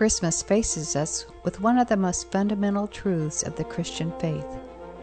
Christmas 0.00 0.42
faces 0.42 0.96
us 0.96 1.26
with 1.44 1.60
one 1.60 1.76
of 1.76 1.86
the 1.86 1.96
most 1.98 2.32
fundamental 2.32 2.88
truths 2.88 3.42
of 3.42 3.54
the 3.56 3.64
Christian 3.64 4.10
faith 4.18 4.46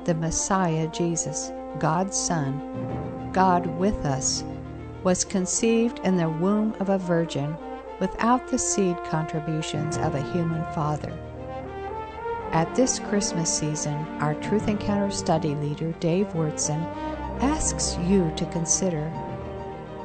the 0.05 0.15
Messiah 0.15 0.87
Jesus, 0.87 1.51
God's 1.77 2.17
Son, 2.17 3.29
God 3.31 3.67
with 3.77 3.93
us, 4.05 4.43
was 5.03 5.23
conceived 5.23 5.99
in 5.99 6.17
the 6.17 6.27
womb 6.27 6.73
of 6.79 6.89
a 6.89 6.97
virgin 6.97 7.55
without 7.99 8.47
the 8.47 8.57
seed 8.57 8.97
contributions 9.03 9.97
of 9.97 10.15
a 10.15 10.31
human 10.33 10.65
father. 10.73 11.15
At 12.51 12.73
this 12.73 12.97
Christmas 12.97 13.55
season, 13.55 13.93
our 14.19 14.33
Truth 14.41 14.67
Encounter 14.67 15.11
study 15.11 15.53
leader, 15.53 15.91
Dave 15.99 16.29
Wyrtzen, 16.29 16.81
asks 17.43 17.99
you 18.07 18.33
to 18.35 18.47
consider 18.47 19.07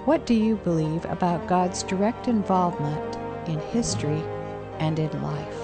what 0.04 0.26
do 0.26 0.34
you 0.34 0.56
believe 0.56 1.06
about 1.06 1.48
God's 1.48 1.82
direct 1.82 2.28
involvement 2.28 3.16
in 3.48 3.58
history 3.70 4.22
and 4.82 4.98
in 4.98 5.22
life? 5.22 5.60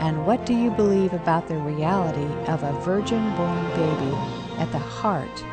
And 0.00 0.26
what 0.26 0.44
do 0.44 0.52
you 0.52 0.70
believe 0.72 1.12
about 1.12 1.46
the 1.46 1.56
reality 1.56 2.26
of 2.50 2.62
a 2.64 2.72
virgin 2.80 3.22
born 3.36 3.68
baby 3.70 4.14
at 4.58 4.70
the 4.72 4.78
heart 4.78 5.44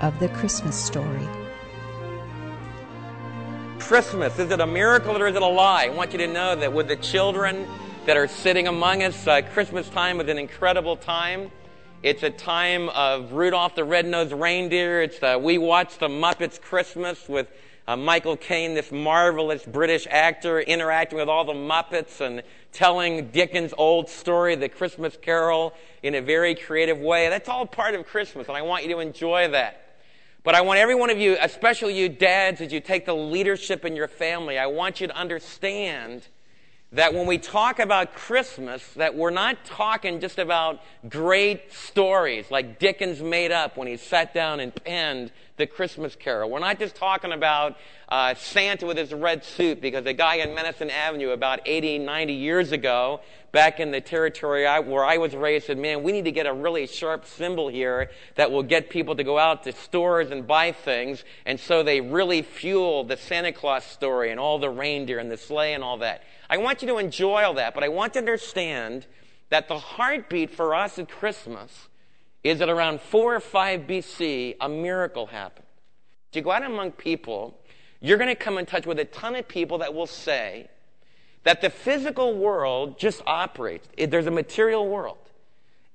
of 0.00 0.18
the 0.20 0.28
Christmas 0.30 0.74
story? 0.74 1.28
Christmas, 3.78 4.38
is 4.38 4.50
it 4.50 4.60
a 4.60 4.66
miracle 4.66 5.16
or 5.16 5.26
is 5.26 5.36
it 5.36 5.42
a 5.42 5.46
lie? 5.46 5.84
I 5.84 5.88
want 5.90 6.12
you 6.12 6.18
to 6.18 6.26
know 6.26 6.56
that 6.56 6.72
with 6.72 6.88
the 6.88 6.96
children 6.96 7.68
that 8.06 8.16
are 8.16 8.26
sitting 8.26 8.68
among 8.68 9.02
us, 9.02 9.26
uh, 9.26 9.42
Christmas 9.52 9.88
time 9.90 10.18
is 10.20 10.28
an 10.28 10.38
incredible 10.38 10.96
time. 10.96 11.50
It's 12.02 12.22
a 12.22 12.30
time 12.30 12.88
of 12.90 13.32
Rudolph 13.32 13.74
the 13.74 13.84
Red-Nosed 13.84 14.32
Reindeer. 14.32 15.02
It's 15.02 15.22
uh, 15.22 15.38
we 15.40 15.58
watch 15.58 15.98
the 15.98 16.08
Muppets 16.08 16.58
Christmas 16.58 17.28
with 17.28 17.48
uh, 17.86 17.96
Michael 17.96 18.36
Caine, 18.36 18.74
this 18.74 18.90
marvelous 18.90 19.62
British 19.64 20.06
actor, 20.10 20.60
interacting 20.60 21.18
with 21.18 21.28
all 21.28 21.44
the 21.44 21.52
Muppets 21.52 22.20
and 22.20 22.42
telling 22.72 23.28
Dickens' 23.28 23.74
old 23.76 24.08
story, 24.08 24.54
The 24.54 24.68
Christmas 24.68 25.18
Carol, 25.20 25.74
in 26.02 26.14
a 26.14 26.22
very 26.22 26.54
creative 26.54 26.98
way. 26.98 27.28
That's 27.28 27.48
all 27.48 27.66
part 27.66 27.94
of 27.94 28.06
Christmas, 28.06 28.48
and 28.48 28.56
I 28.56 28.62
want 28.62 28.84
you 28.84 28.94
to 28.94 29.00
enjoy 29.00 29.48
that. 29.48 29.98
But 30.42 30.54
I 30.54 30.60
want 30.60 30.78
every 30.78 30.94
one 30.94 31.10
of 31.10 31.18
you, 31.18 31.36
especially 31.40 31.98
you 31.98 32.08
dads, 32.08 32.60
as 32.60 32.72
you 32.72 32.80
take 32.80 33.06
the 33.06 33.14
leadership 33.14 33.84
in 33.84 33.96
your 33.96 34.08
family, 34.08 34.58
I 34.58 34.66
want 34.66 35.00
you 35.00 35.06
to 35.06 35.16
understand 35.16 36.26
that 36.94 37.12
when 37.12 37.26
we 37.26 37.38
talk 37.38 37.80
about 37.80 38.14
Christmas, 38.14 38.86
that 38.94 39.16
we're 39.16 39.30
not 39.30 39.64
talking 39.64 40.20
just 40.20 40.38
about 40.38 40.80
great 41.08 41.72
stories 41.72 42.52
like 42.52 42.78
Dickens 42.78 43.20
made 43.20 43.50
up 43.50 43.76
when 43.76 43.88
he 43.88 43.96
sat 43.96 44.32
down 44.32 44.60
and 44.60 44.72
penned 44.84 45.32
the 45.56 45.66
Christmas 45.66 46.14
Carol. 46.14 46.50
We're 46.50 46.60
not 46.60 46.78
just 46.78 46.94
talking 46.94 47.32
about 47.32 47.76
uh, 48.08 48.34
Santa 48.34 48.86
with 48.86 48.96
his 48.96 49.12
red 49.12 49.44
suit 49.44 49.80
because 49.80 50.06
a 50.06 50.12
guy 50.12 50.36
in 50.36 50.54
Madison 50.54 50.88
Avenue 50.88 51.30
about 51.30 51.60
80, 51.66 51.98
90 51.98 52.32
years 52.32 52.70
ago, 52.70 53.20
back 53.54 53.78
in 53.78 53.92
the 53.92 54.00
territory 54.00 54.66
I, 54.66 54.80
where 54.80 55.04
I 55.04 55.16
was 55.16 55.34
raised, 55.34 55.68
said, 55.68 55.78
man, 55.78 56.02
we 56.02 56.10
need 56.10 56.24
to 56.24 56.32
get 56.32 56.44
a 56.44 56.52
really 56.52 56.88
sharp 56.88 57.24
symbol 57.24 57.68
here 57.68 58.10
that 58.34 58.50
will 58.50 58.64
get 58.64 58.90
people 58.90 59.14
to 59.14 59.22
go 59.22 59.38
out 59.38 59.62
to 59.62 59.72
stores 59.72 60.32
and 60.32 60.44
buy 60.44 60.72
things. 60.72 61.24
And 61.46 61.58
so 61.58 61.84
they 61.84 62.00
really 62.00 62.42
fuel 62.42 63.04
the 63.04 63.16
Santa 63.16 63.52
Claus 63.52 63.84
story 63.84 64.32
and 64.32 64.40
all 64.40 64.58
the 64.58 64.68
reindeer 64.68 65.20
and 65.20 65.30
the 65.30 65.36
sleigh 65.36 65.72
and 65.72 65.84
all 65.84 65.98
that. 65.98 66.24
I 66.50 66.56
want 66.56 66.82
you 66.82 66.88
to 66.88 66.98
enjoy 66.98 67.44
all 67.44 67.54
that, 67.54 67.74
but 67.74 67.84
I 67.84 67.88
want 67.88 68.14
to 68.14 68.18
understand 68.18 69.06
that 69.50 69.68
the 69.68 69.78
heartbeat 69.78 70.50
for 70.50 70.74
us 70.74 70.98
at 70.98 71.08
Christmas 71.08 71.88
is 72.42 72.58
that 72.58 72.68
around 72.68 73.00
4 73.00 73.36
or 73.36 73.40
5 73.40 73.80
BC, 73.82 74.56
a 74.60 74.68
miracle 74.68 75.26
happened. 75.26 75.66
If 76.30 76.36
you 76.36 76.42
go 76.42 76.50
out 76.50 76.64
among 76.64 76.90
people, 76.90 77.56
you're 78.00 78.18
going 78.18 78.28
to 78.28 78.34
come 78.34 78.58
in 78.58 78.66
touch 78.66 78.84
with 78.84 78.98
a 78.98 79.04
ton 79.04 79.36
of 79.36 79.46
people 79.46 79.78
that 79.78 79.94
will 79.94 80.08
say 80.08 80.68
that 81.44 81.60
the 81.60 81.70
physical 81.70 82.34
world 82.34 82.98
just 82.98 83.22
operates. 83.26 83.88
It, 83.96 84.10
there's 84.10 84.26
a 84.26 84.30
material 84.30 84.88
world. 84.88 85.18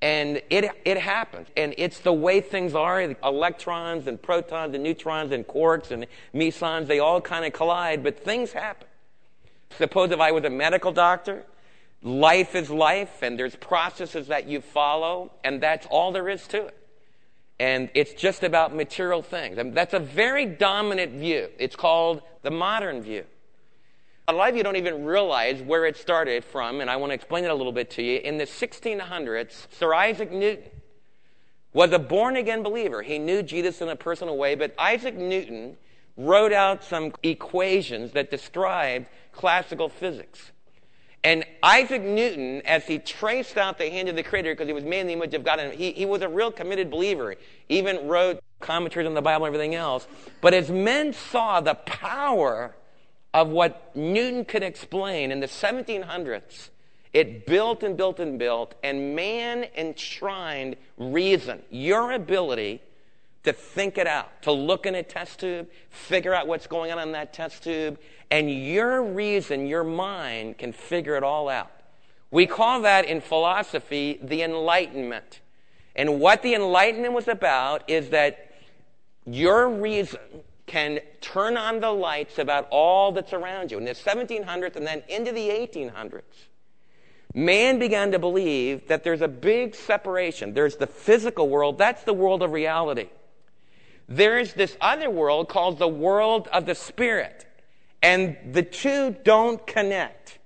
And 0.02 0.42
it, 0.50 0.72
it 0.86 0.98
happens. 0.98 1.50
And 1.58 1.76
it's 1.78 2.00
the 2.00 2.14
way 2.14 2.40
things 2.40 2.74
are. 2.74 3.02
Electrons 3.02 4.08
and 4.08 4.22
protons 4.22 4.74
and 4.74 4.84
neutrons 4.84 5.32
and 5.34 5.46
quarks 5.46 5.92
and 5.92 6.08
mesons, 6.32 6.88
they 6.88 7.00
all 7.00 7.20
kind 7.20 7.46
of 7.46 7.52
collide, 7.52 8.04
but 8.04 8.24
things 8.24 8.54
happen. 8.54 8.88
Suppose 9.78 10.12
if 10.12 10.20
I 10.20 10.32
was 10.32 10.46
a 10.46 10.50
medical 10.50 10.92
doctor, 10.92 11.44
life 12.02 12.56
is 12.56 12.70
life, 12.70 13.22
and 13.22 13.38
there's 13.38 13.56
processes 13.56 14.28
that 14.28 14.48
you 14.48 14.62
follow, 14.62 15.32
and 15.44 15.62
that's 15.62 15.86
all 15.88 16.12
there 16.12 16.30
is 16.30 16.48
to 16.48 16.68
it. 16.68 16.78
And 17.60 17.90
it's 17.94 18.14
just 18.14 18.44
about 18.44 18.74
material 18.74 19.22
things. 19.22 19.58
Mean, 19.58 19.74
that's 19.74 19.94
a 19.94 20.00
very 20.00 20.46
dominant 20.46 21.12
view. 21.14 21.50
It's 21.60 21.76
called 21.76 22.22
the 22.42 22.52
modern 22.52 23.02
view. 23.02 23.26
A 24.30 24.32
lot 24.32 24.52
of 24.52 24.56
you 24.56 24.62
don't 24.62 24.76
even 24.76 25.06
realize 25.06 25.60
where 25.60 25.88
it 25.88 25.98
started 25.98 26.46
from, 26.46 26.82
and 26.82 26.90
I 26.90 26.98
want 26.98 27.10
to 27.10 27.16
explain 27.16 27.46
it 27.46 27.50
a 27.50 27.56
little 27.56 27.72
bit 27.72 27.90
to 27.92 28.04
you. 28.04 28.20
In 28.20 28.38
the 28.38 28.44
1600s, 28.44 29.66
Sir 29.72 29.92
Isaac 29.92 30.32
Newton 30.32 30.70
was 31.74 31.92
a 31.94 31.98
born 31.98 32.36
again 32.36 32.62
believer. 32.62 33.02
He 33.02 33.18
knew 33.18 33.42
Jesus 33.42 33.82
in 33.82 33.90
a 33.90 33.96
personal 33.96 34.38
way, 34.38 34.54
but 34.54 34.76
Isaac 34.78 35.16
Newton 35.16 35.78
wrote 36.16 36.54
out 36.54 36.84
some 36.84 37.12
equations 37.24 38.12
that 38.12 38.30
described 38.30 39.08
classical 39.32 39.90
physics. 39.90 40.52
And 41.24 41.44
Isaac 41.64 42.04
Newton, 42.04 42.62
as 42.68 42.86
he 42.86 43.00
traced 43.00 43.58
out 43.58 43.80
the 43.80 43.90
hand 43.90 44.10
of 44.10 44.16
the 44.16 44.22
Creator, 44.22 44.54
because 44.54 44.68
he 44.68 44.74
was 44.74 44.84
made 44.84 45.02
in 45.02 45.08
the 45.08 45.14
image 45.14 45.34
of 45.34 45.44
God, 45.44 45.58
and 45.58 45.74
he, 45.74 45.92
he 45.94 46.06
was 46.06 46.22
a 46.22 46.30
real 46.30 46.52
committed 46.52 46.92
believer, 46.92 47.36
even 47.68 48.08
wrote 48.08 48.44
commentaries 48.60 49.08
on 49.08 49.16
the 49.16 49.24
Bible 49.24 49.48
and 49.48 49.56
everything 49.56 49.74
else. 49.74 50.08
But 50.40 50.54
as 50.54 50.70
men 50.70 51.14
saw 51.14 51.62
the 51.62 51.74
power 51.74 52.76
of 53.34 53.50
what 53.50 53.96
Newton 53.96 54.46
could 54.46 54.64
explain 54.64 55.32
in 55.32 55.40
the 55.40 55.48
1700s, 55.48 56.70
it 57.14 57.46
built 57.46 57.84
and 57.84 57.98
built 57.98 58.20
and 58.20 58.38
built, 58.38 58.76
and 58.84 59.16
man 59.16 59.66
enshrined 59.76 60.76
reason, 60.98 61.62
your 61.70 62.12
ability 62.12 62.82
to 63.44 63.54
think 63.54 63.98
it 63.98 64.06
out, 64.06 64.42
to 64.44 64.52
look 64.52 64.86
in 64.86 64.96
a 64.96 65.04
test 65.04 65.40
tube, 65.40 65.68
figure 65.90 66.34
out 66.34 66.48
what's 66.48 66.68
going 66.68 66.92
on 66.92 67.00
in 67.00 67.12
that 67.14 67.34
test 67.34 67.64
tube, 67.64 67.98
and 68.32 68.52
your 68.52 69.02
reason, 69.02 69.66
your 69.66 69.84
mind 69.84 70.58
can 70.58 70.72
figure 70.72 71.16
it 71.16 71.24
all 71.24 71.50
out. 71.50 71.72
We 72.32 72.46
call 72.46 72.82
that 72.82 73.06
in 73.06 73.22
philosophy 73.22 74.20
the 74.22 74.44
Enlightenment. 74.44 75.40
And 75.96 76.20
what 76.20 76.44
the 76.44 76.54
Enlightenment 76.54 77.14
was 77.14 77.28
about 77.28 77.90
is 77.90 78.10
that 78.10 78.52
your 79.26 79.68
reason 79.68 80.20
can 80.70 81.00
turn 81.20 81.58
on 81.58 81.80
the 81.80 81.92
lights 81.92 82.38
about 82.38 82.68
all 82.70 83.12
that's 83.12 83.34
around 83.34 83.72
you. 83.72 83.80
In 83.80 83.86
the 83.86 83.92
1700s 83.92 84.76
and 84.76 84.86
then 84.86 85.02
into 85.10 85.32
the 85.32 85.50
1800s, 85.50 86.22
man 87.34 87.80
began 87.80 88.12
to 88.12 88.20
believe 88.20 88.88
that 88.88 89.04
there's 89.04 89.22
a 89.22 89.28
big 89.28 89.74
separation. 89.74 90.54
There's 90.54 90.78
the 90.78 90.88
physical 90.88 91.50
world, 91.50 91.78
that's 91.80 92.04
the 92.04 92.14
world 92.14 92.44
of 92.44 92.52
reality. 92.52 93.10
There's 94.08 94.54
this 94.54 94.78
other 94.80 95.10
world 95.10 95.50
called 95.50 95.80
the 95.80 95.88
world 95.88 96.48
of 96.54 96.66
the 96.66 96.76
spirit. 96.76 97.46
And 98.02 98.38
the 98.54 98.64
two 98.64 99.16
don't 99.24 99.66
connect. 99.68 100.38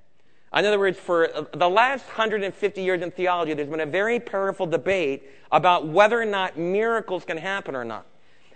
In 0.54 0.66
other 0.66 0.80
words, 0.80 0.98
for 1.00 1.48
the 1.54 1.70
last 1.70 2.06
150 2.06 2.82
years 2.82 3.02
in 3.02 3.12
theology, 3.12 3.54
there's 3.54 3.70
been 3.70 3.80
a 3.80 3.86
very 3.86 4.20
powerful 4.20 4.68
debate 4.68 5.30
about 5.52 5.88
whether 5.88 6.20
or 6.20 6.26
not 6.26 6.58
miracles 6.58 7.26
can 7.26 7.38
happen 7.38 7.76
or 7.76 7.84
not. 7.84 8.06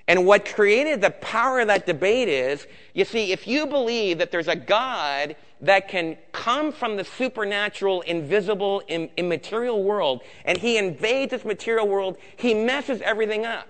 And 0.08 0.26
what 0.26 0.46
created 0.46 1.02
the 1.02 1.10
power 1.10 1.60
of 1.60 1.68
that 1.68 1.86
debate 1.86 2.30
is, 2.30 2.66
you 2.94 3.04
see, 3.04 3.34
if 3.34 3.46
you 3.46 3.68
believe 3.68 4.20
that 4.20 4.32
there's 4.32 4.48
a 4.48 4.56
God 4.56 5.36
that 5.60 5.90
can 5.90 6.18
come 6.32 6.72
from 6.72 6.96
the 6.96 7.04
supernatural, 7.04 8.02
invisible, 8.02 8.82
immaterial 8.88 9.84
world, 9.84 10.22
and 10.46 10.58
he 10.58 10.78
invades 10.78 11.32
this 11.32 11.44
material 11.44 11.88
world, 11.88 12.18
he 12.38 12.54
messes 12.54 13.02
everything 13.02 13.46
up. 13.46 13.68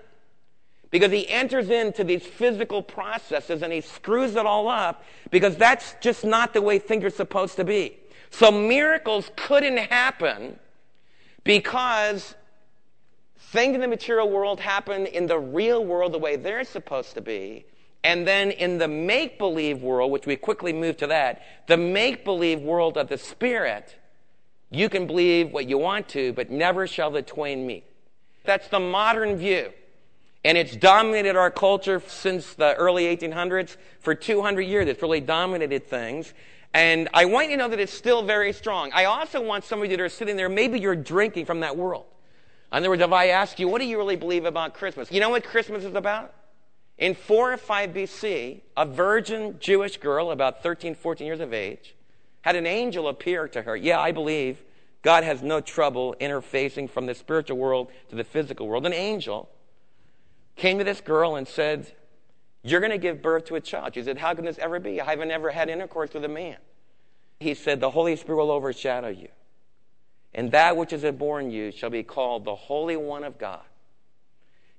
Because 0.90 1.10
he 1.12 1.28
enters 1.28 1.68
into 1.68 2.02
these 2.02 2.22
physical 2.22 2.82
processes 2.82 3.62
and 3.62 3.72
he 3.72 3.82
screws 3.82 4.36
it 4.36 4.46
all 4.46 4.68
up 4.68 5.04
because 5.30 5.54
that's 5.56 5.94
just 6.00 6.24
not 6.24 6.54
the 6.54 6.62
way 6.62 6.78
things 6.78 7.04
are 7.04 7.10
supposed 7.10 7.56
to 7.56 7.64
be. 7.64 7.98
So 8.30 8.50
miracles 8.50 9.30
couldn't 9.36 9.76
happen 9.76 10.58
because 11.44 12.34
things 13.52 13.74
in 13.74 13.80
the 13.80 13.88
material 13.88 14.28
world 14.28 14.60
happen 14.60 15.06
in 15.06 15.26
the 15.26 15.38
real 15.38 15.84
world 15.84 16.12
the 16.12 16.18
way 16.18 16.36
they're 16.36 16.64
supposed 16.64 17.14
to 17.14 17.20
be. 17.20 17.64
And 18.04 18.26
then 18.26 18.50
in 18.50 18.78
the 18.78 18.88
make 18.88 19.38
believe 19.38 19.82
world, 19.82 20.12
which 20.12 20.26
we 20.26 20.36
quickly 20.36 20.72
move 20.72 20.98
to 20.98 21.06
that, 21.08 21.42
the 21.66 21.76
make 21.76 22.24
believe 22.24 22.60
world 22.60 22.96
of 22.96 23.08
the 23.08 23.18
Spirit, 23.18 23.96
you 24.70 24.88
can 24.88 25.06
believe 25.06 25.50
what 25.50 25.68
you 25.68 25.78
want 25.78 26.08
to, 26.10 26.32
but 26.34 26.50
never 26.50 26.86
shall 26.86 27.10
the 27.10 27.22
twain 27.22 27.66
meet. 27.66 27.84
That's 28.44 28.68
the 28.68 28.80
modern 28.80 29.36
view. 29.36 29.72
And 30.44 30.56
it's 30.56 30.76
dominated 30.76 31.34
our 31.36 31.50
culture 31.50 32.02
since 32.06 32.54
the 32.54 32.74
early 32.74 33.04
1800s. 33.04 33.76
For 34.00 34.14
200 34.14 34.60
years, 34.62 34.88
it's 34.88 35.02
really 35.02 35.20
dominated 35.20 35.88
things. 35.88 36.32
And 36.74 37.08
I 37.14 37.24
want 37.24 37.50
you 37.50 37.56
to 37.56 37.62
know 37.62 37.68
that 37.68 37.80
it's 37.80 37.92
still 37.92 38.22
very 38.22 38.52
strong. 38.52 38.90
I 38.92 39.06
also 39.06 39.40
want 39.40 39.64
some 39.64 39.80
of 39.80 39.90
you 39.90 39.96
that 39.96 40.02
are 40.02 40.08
sitting 40.08 40.36
there, 40.36 40.48
maybe 40.48 40.78
you're 40.78 40.94
drinking 40.94 41.46
from 41.46 41.60
that 41.60 41.76
world. 41.76 42.04
In 42.70 42.78
other 42.78 42.90
words, 42.90 43.02
if 43.02 43.12
I 43.12 43.28
ask 43.28 43.58
you, 43.58 43.68
what 43.68 43.80
do 43.80 43.86
you 43.86 43.96
really 43.96 44.16
believe 44.16 44.44
about 44.44 44.74
Christmas? 44.74 45.10
You 45.10 45.20
know 45.20 45.30
what 45.30 45.44
Christmas 45.44 45.84
is 45.84 45.94
about? 45.94 46.34
In 46.98 47.14
4 47.14 47.52
or 47.52 47.56
5 47.56 47.90
BC, 47.90 48.60
a 48.76 48.84
virgin 48.84 49.56
Jewish 49.58 49.96
girl, 49.96 50.30
about 50.30 50.62
13, 50.62 50.94
14 50.94 51.26
years 51.26 51.40
of 51.40 51.54
age, 51.54 51.94
had 52.42 52.56
an 52.56 52.66
angel 52.66 53.08
appear 53.08 53.48
to 53.48 53.62
her. 53.62 53.76
Yeah, 53.76 54.00
I 54.00 54.12
believe 54.12 54.62
God 55.02 55.24
has 55.24 55.42
no 55.42 55.60
trouble 55.60 56.14
interfacing 56.20 56.90
from 56.90 57.06
the 57.06 57.14
spiritual 57.14 57.56
world 57.56 57.90
to 58.10 58.16
the 58.16 58.24
physical 58.24 58.66
world. 58.66 58.84
An 58.84 58.92
angel 58.92 59.48
came 60.56 60.78
to 60.78 60.84
this 60.84 61.00
girl 61.00 61.36
and 61.36 61.46
said, 61.46 61.92
You're 62.62 62.80
going 62.80 62.90
to 62.92 62.98
give 62.98 63.22
birth 63.22 63.46
to 63.46 63.54
a 63.54 63.60
child. 63.60 63.94
She 63.94 64.02
said, 64.02 64.18
How 64.18 64.34
can 64.34 64.44
this 64.44 64.58
ever 64.58 64.80
be? 64.80 65.00
I 65.00 65.04
haven't 65.04 65.30
ever 65.30 65.50
had 65.50 65.70
intercourse 65.70 66.12
with 66.12 66.24
a 66.24 66.28
man. 66.28 66.56
He 67.40 67.54
said, 67.54 67.80
The 67.80 67.90
Holy 67.90 68.16
Spirit 68.16 68.38
will 68.38 68.50
overshadow 68.50 69.08
you. 69.08 69.28
And 70.38 70.52
that 70.52 70.76
which 70.76 70.92
is 70.92 71.02
born 71.16 71.50
you 71.50 71.72
shall 71.72 71.90
be 71.90 72.04
called 72.04 72.44
the 72.44 72.54
Holy 72.54 72.96
One 72.96 73.24
of 73.24 73.38
God. 73.38 73.64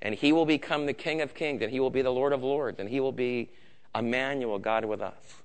And 0.01 0.15
he 0.15 0.31
will 0.31 0.45
become 0.45 0.85
the 0.85 0.93
King 0.93 1.19
of 1.19 1.33
Kings, 1.33 1.61
and 1.61 1.69
he 1.69 1.81
will 1.81 1.89
be 1.89 2.01
the 2.01 2.13
Lord 2.13 2.31
of 2.31 2.41
Lords, 2.41 2.79
and 2.79 2.87
he 2.87 3.01
will 3.01 3.11
be 3.11 3.49
Emmanuel, 3.93 4.57
God 4.57 4.85
with 4.85 5.01
us. 5.01 5.41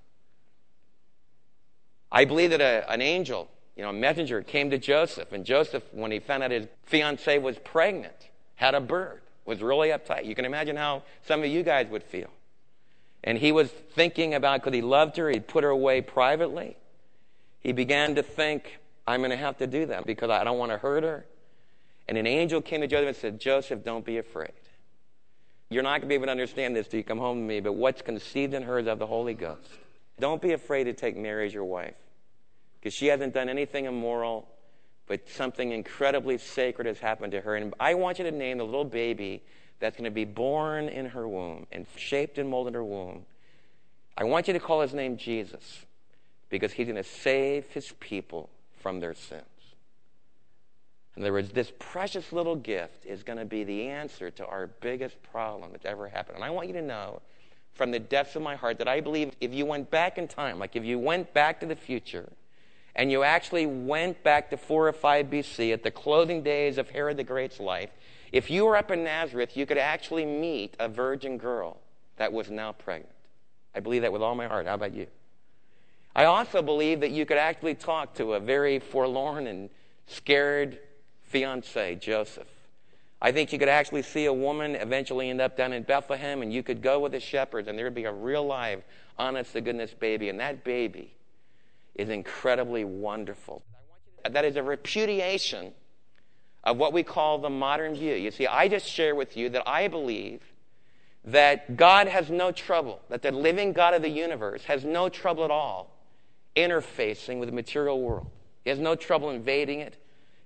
I 2.12 2.26
believe 2.26 2.50
that 2.50 2.60
a, 2.60 2.88
an 2.88 3.02
angel, 3.02 3.50
you 3.74 3.82
know, 3.82 3.90
a 3.90 3.92
messenger 3.92 4.40
came 4.40 4.70
to 4.70 4.78
Joseph, 4.78 5.32
and 5.32 5.44
Joseph, 5.44 5.82
when 5.90 6.12
he 6.12 6.20
found 6.20 6.44
out 6.44 6.52
his 6.52 6.68
fiancee 6.84 7.38
was 7.38 7.58
pregnant, 7.58 8.28
had 8.54 8.76
a 8.76 8.80
bird, 8.80 9.20
was 9.44 9.62
really 9.62 9.88
uptight. 9.88 10.26
You 10.26 10.36
can 10.36 10.44
imagine 10.44 10.76
how 10.76 11.02
some 11.26 11.40
of 11.40 11.46
you 11.46 11.64
guys 11.64 11.88
would 11.88 12.04
feel. 12.04 12.30
And 13.24 13.36
he 13.36 13.50
was 13.50 13.68
thinking 13.68 14.32
about, 14.32 14.60
because 14.60 14.74
he 14.74 14.80
loved 14.80 15.16
her, 15.16 15.28
he'd 15.28 15.48
put 15.48 15.64
her 15.64 15.70
away 15.70 16.02
privately. 16.02 16.76
He 17.58 17.72
began 17.72 18.14
to 18.14 18.22
think, 18.22 18.78
I'm 19.06 19.20
going 19.20 19.30
to 19.30 19.36
have 19.36 19.58
to 19.58 19.66
do 19.66 19.86
that 19.86 20.06
because 20.06 20.30
I 20.30 20.44
don't 20.44 20.58
want 20.58 20.72
to 20.72 20.78
hurt 20.78 21.02
her. 21.02 21.26
And 22.08 22.18
an 22.18 22.26
angel 22.26 22.60
came 22.60 22.80
to 22.80 22.86
Joseph 22.86 23.08
and 23.08 23.16
said, 23.16 23.40
Joseph, 23.40 23.84
don't 23.84 24.04
be 24.04 24.18
afraid. 24.18 24.52
You're 25.70 25.82
not 25.82 26.00
going 26.00 26.02
to 26.02 26.06
be 26.08 26.14
able 26.14 26.26
to 26.26 26.32
understand 26.32 26.76
this 26.76 26.88
till 26.88 26.98
you 26.98 27.04
come 27.04 27.18
home 27.18 27.38
to 27.38 27.44
me, 27.44 27.60
but 27.60 27.72
what's 27.72 28.02
conceived 28.02 28.54
in 28.54 28.62
her 28.62 28.78
is 28.78 28.86
of 28.86 28.98
the 28.98 29.06
Holy 29.06 29.34
Ghost. 29.34 29.68
Don't 30.20 30.40
be 30.40 30.52
afraid 30.52 30.84
to 30.84 30.92
take 30.92 31.16
Mary 31.16 31.46
as 31.46 31.54
your 31.54 31.64
wife 31.64 31.94
because 32.78 32.94
she 32.94 33.06
hasn't 33.06 33.34
done 33.34 33.48
anything 33.48 33.86
immoral, 33.86 34.46
but 35.06 35.28
something 35.28 35.72
incredibly 35.72 36.38
sacred 36.38 36.86
has 36.86 36.98
happened 36.98 37.32
to 37.32 37.40
her. 37.40 37.56
And 37.56 37.74
I 37.80 37.94
want 37.94 38.18
you 38.18 38.24
to 38.24 38.30
name 38.30 38.58
the 38.58 38.64
little 38.64 38.84
baby 38.84 39.42
that's 39.80 39.96
going 39.96 40.04
to 40.04 40.10
be 40.10 40.24
born 40.24 40.88
in 40.88 41.06
her 41.06 41.26
womb 41.26 41.66
and 41.72 41.86
shaped 41.96 42.38
and 42.38 42.48
molded 42.48 42.72
in 42.72 42.74
her 42.74 42.84
womb. 42.84 43.24
I 44.16 44.24
want 44.24 44.46
you 44.46 44.52
to 44.52 44.60
call 44.60 44.82
his 44.82 44.94
name 44.94 45.16
Jesus 45.16 45.84
because 46.50 46.72
he's 46.72 46.86
going 46.86 46.96
to 46.96 47.02
save 47.02 47.66
his 47.70 47.92
people 47.98 48.50
from 48.84 49.00
their 49.00 49.14
sins. 49.14 49.44
In 51.16 51.22
other 51.22 51.32
words, 51.32 51.52
this 51.52 51.72
precious 51.78 52.34
little 52.34 52.54
gift 52.54 53.06
is 53.06 53.22
going 53.22 53.38
to 53.38 53.46
be 53.46 53.64
the 53.64 53.88
answer 53.88 54.30
to 54.32 54.46
our 54.46 54.66
biggest 54.66 55.22
problem 55.22 55.72
that's 55.72 55.86
ever 55.86 56.06
happened. 56.06 56.36
And 56.36 56.44
I 56.44 56.50
want 56.50 56.66
you 56.66 56.74
to 56.74 56.82
know 56.82 57.22
from 57.72 57.92
the 57.92 57.98
depths 57.98 58.36
of 58.36 58.42
my 58.42 58.56
heart 58.56 58.76
that 58.78 58.86
I 58.86 59.00
believe 59.00 59.32
if 59.40 59.54
you 59.54 59.64
went 59.64 59.90
back 59.90 60.18
in 60.18 60.28
time, 60.28 60.58
like 60.58 60.76
if 60.76 60.84
you 60.84 60.98
went 60.98 61.32
back 61.32 61.60
to 61.60 61.66
the 61.66 61.74
future, 61.74 62.30
and 62.94 63.10
you 63.10 63.22
actually 63.22 63.64
went 63.64 64.22
back 64.22 64.50
to 64.50 64.58
4 64.58 64.88
or 64.88 64.92
5 64.92 65.26
BC 65.30 65.72
at 65.72 65.82
the 65.82 65.90
closing 65.90 66.42
days 66.42 66.76
of 66.76 66.90
Herod 66.90 67.16
the 67.16 67.24
Great's 67.24 67.58
life, 67.58 67.88
if 68.32 68.50
you 68.50 68.66
were 68.66 68.76
up 68.76 68.90
in 68.90 69.02
Nazareth, 69.02 69.56
you 69.56 69.64
could 69.64 69.78
actually 69.78 70.26
meet 70.26 70.76
a 70.78 70.90
virgin 70.90 71.38
girl 71.38 71.78
that 72.18 72.34
was 72.34 72.50
now 72.50 72.72
pregnant. 72.72 73.14
I 73.74 73.80
believe 73.80 74.02
that 74.02 74.12
with 74.12 74.20
all 74.20 74.34
my 74.34 74.46
heart. 74.46 74.66
How 74.66 74.74
about 74.74 74.92
you? 74.92 75.06
I 76.16 76.24
also 76.24 76.62
believe 76.62 77.00
that 77.00 77.10
you 77.10 77.26
could 77.26 77.38
actually 77.38 77.74
talk 77.74 78.14
to 78.14 78.34
a 78.34 78.40
very 78.40 78.78
forlorn 78.78 79.48
and 79.48 79.68
scared 80.06 80.78
fiance, 81.24 81.96
Joseph. 81.96 82.46
I 83.20 83.32
think 83.32 83.52
you 83.52 83.58
could 83.58 83.68
actually 83.68 84.02
see 84.02 84.26
a 84.26 84.32
woman 84.32 84.76
eventually 84.76 85.30
end 85.30 85.40
up 85.40 85.56
down 85.56 85.72
in 85.72 85.82
Bethlehem, 85.82 86.42
and 86.42 86.52
you 86.52 86.62
could 86.62 86.82
go 86.82 87.00
with 87.00 87.12
the 87.12 87.20
shepherds, 87.20 87.66
and 87.66 87.76
there'd 87.76 87.94
be 87.94 88.04
a 88.04 88.12
real 88.12 88.46
live, 88.46 88.84
honest 89.18 89.54
to 89.54 89.60
goodness 89.60 89.92
baby, 89.92 90.28
and 90.28 90.38
that 90.38 90.62
baby 90.62 91.14
is 91.96 92.10
incredibly 92.10 92.84
wonderful. 92.84 93.62
That 94.28 94.44
is 94.44 94.56
a 94.56 94.62
repudiation 94.62 95.72
of 96.62 96.76
what 96.76 96.92
we 96.92 97.02
call 97.02 97.38
the 97.38 97.50
modern 97.50 97.94
view. 97.94 98.14
You 98.14 98.30
see, 98.30 98.46
I 98.46 98.68
just 98.68 98.86
share 98.86 99.14
with 99.14 99.36
you 99.36 99.48
that 99.50 99.68
I 99.68 99.88
believe 99.88 100.42
that 101.24 101.76
God 101.76 102.06
has 102.06 102.30
no 102.30 102.52
trouble, 102.52 103.00
that 103.08 103.22
the 103.22 103.32
living 103.32 103.72
God 103.72 103.94
of 103.94 104.02
the 104.02 104.10
universe 104.10 104.64
has 104.64 104.84
no 104.84 105.08
trouble 105.08 105.44
at 105.44 105.50
all 105.50 105.93
interfacing 106.56 107.38
with 107.38 107.48
the 107.48 107.54
material 107.54 108.00
world. 108.00 108.30
He 108.64 108.70
has 108.70 108.78
no 108.78 108.94
trouble 108.94 109.30
invading 109.30 109.80
it, 109.80 109.96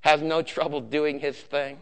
has 0.01 0.23
no 0.23 0.43
trouble 0.43 0.81
doing 0.81 1.19
his 1.21 1.37
thing. 1.37 1.79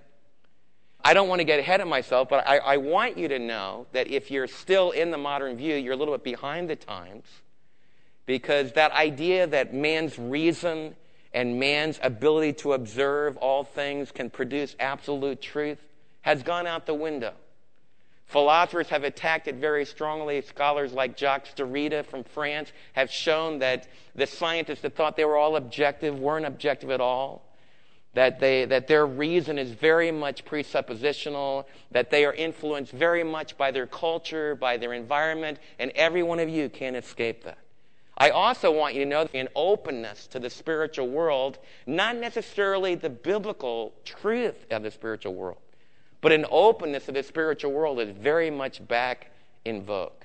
I 1.04 1.14
don't 1.14 1.28
want 1.28 1.40
to 1.40 1.44
get 1.44 1.60
ahead 1.60 1.80
of 1.80 1.88
myself, 1.88 2.28
but 2.28 2.46
I, 2.46 2.58
I, 2.58 2.76
want 2.78 3.16
you 3.16 3.28
to 3.28 3.38
know 3.38 3.86
that 3.92 4.08
if 4.08 4.30
you're 4.30 4.48
still 4.48 4.90
in 4.90 5.12
the 5.12 5.18
modern 5.18 5.56
view, 5.56 5.76
you're 5.76 5.92
a 5.92 5.96
little 5.96 6.14
bit 6.14 6.24
behind 6.24 6.68
the 6.68 6.74
times 6.74 7.26
because 8.24 8.72
that 8.72 8.90
idea 8.90 9.46
that 9.46 9.72
man's 9.72 10.18
reason 10.18 10.96
and 11.32 11.60
man's 11.60 12.00
ability 12.02 12.54
to 12.54 12.72
observe 12.72 13.36
all 13.36 13.62
things 13.62 14.10
can 14.10 14.30
produce 14.30 14.74
absolute 14.80 15.40
truth 15.40 15.78
has 16.22 16.42
gone 16.42 16.66
out 16.66 16.86
the 16.86 16.94
window. 16.94 17.34
Philosophers 18.26 18.88
have 18.88 19.04
attacked 19.04 19.46
it 19.46 19.54
very 19.54 19.84
strongly. 19.84 20.40
Scholars 20.40 20.92
like 20.92 21.16
Jacques 21.16 21.54
Derrida 21.54 22.04
from 22.04 22.24
France 22.24 22.72
have 22.94 23.10
shown 23.10 23.60
that 23.60 23.86
the 24.14 24.26
scientists 24.26 24.80
that 24.80 24.96
thought 24.96 25.16
they 25.16 25.24
were 25.24 25.36
all 25.36 25.56
objective 25.56 26.18
weren't 26.18 26.44
objective 26.44 26.90
at 26.90 27.00
all. 27.00 27.42
That, 28.14 28.40
they, 28.40 28.64
that 28.64 28.88
their 28.88 29.06
reason 29.06 29.58
is 29.58 29.70
very 29.70 30.10
much 30.10 30.44
presuppositional, 30.44 31.66
that 31.90 32.10
they 32.10 32.24
are 32.24 32.32
influenced 32.32 32.92
very 32.92 33.22
much 33.22 33.58
by 33.58 33.70
their 33.70 33.86
culture, 33.86 34.54
by 34.54 34.78
their 34.78 34.94
environment, 34.94 35.58
and 35.78 35.92
every 35.94 36.22
one 36.22 36.40
of 36.40 36.48
you 36.48 36.68
can't 36.68 36.96
escape 36.96 37.44
that. 37.44 37.58
I 38.18 38.30
also 38.30 38.72
want 38.72 38.94
you 38.94 39.04
to 39.04 39.10
know 39.10 39.28
an 39.34 39.48
openness 39.54 40.26
to 40.28 40.38
the 40.38 40.48
spiritual 40.48 41.08
world, 41.08 41.58
not 41.86 42.16
necessarily 42.16 42.94
the 42.94 43.10
biblical 43.10 43.92
truth 44.06 44.64
of 44.70 44.82
the 44.82 44.90
spiritual 44.90 45.34
world. 45.34 45.58
But 46.26 46.32
an 46.32 46.46
openness 46.50 47.06
to 47.06 47.12
the 47.12 47.22
spiritual 47.22 47.70
world 47.70 48.00
is 48.00 48.10
very 48.10 48.50
much 48.50 48.84
back 48.88 49.30
in 49.64 49.84
vogue. 49.84 50.24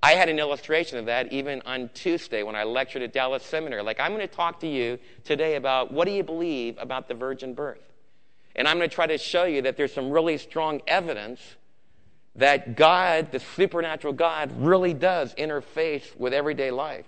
I 0.00 0.12
had 0.12 0.28
an 0.28 0.38
illustration 0.38 0.96
of 0.96 1.06
that 1.06 1.32
even 1.32 1.60
on 1.66 1.90
Tuesday 1.92 2.44
when 2.44 2.54
I 2.54 2.62
lectured 2.62 3.02
at 3.02 3.12
Dallas 3.12 3.42
Seminary. 3.42 3.82
Like, 3.82 3.98
I'm 3.98 4.14
going 4.14 4.20
to 4.20 4.32
talk 4.32 4.60
to 4.60 4.68
you 4.68 4.96
today 5.24 5.56
about 5.56 5.92
what 5.92 6.06
do 6.06 6.12
you 6.12 6.22
believe 6.22 6.78
about 6.78 7.08
the 7.08 7.14
virgin 7.14 7.52
birth? 7.52 7.82
And 8.54 8.68
I'm 8.68 8.76
going 8.76 8.88
to 8.88 8.94
try 8.94 9.08
to 9.08 9.18
show 9.18 9.42
you 9.42 9.60
that 9.62 9.76
there's 9.76 9.92
some 9.92 10.08
really 10.08 10.38
strong 10.38 10.82
evidence 10.86 11.40
that 12.36 12.76
God, 12.76 13.32
the 13.32 13.40
supernatural 13.40 14.12
God, 14.12 14.52
really 14.56 14.94
does 14.94 15.34
interface 15.34 16.16
with 16.16 16.32
everyday 16.32 16.70
life. 16.70 17.06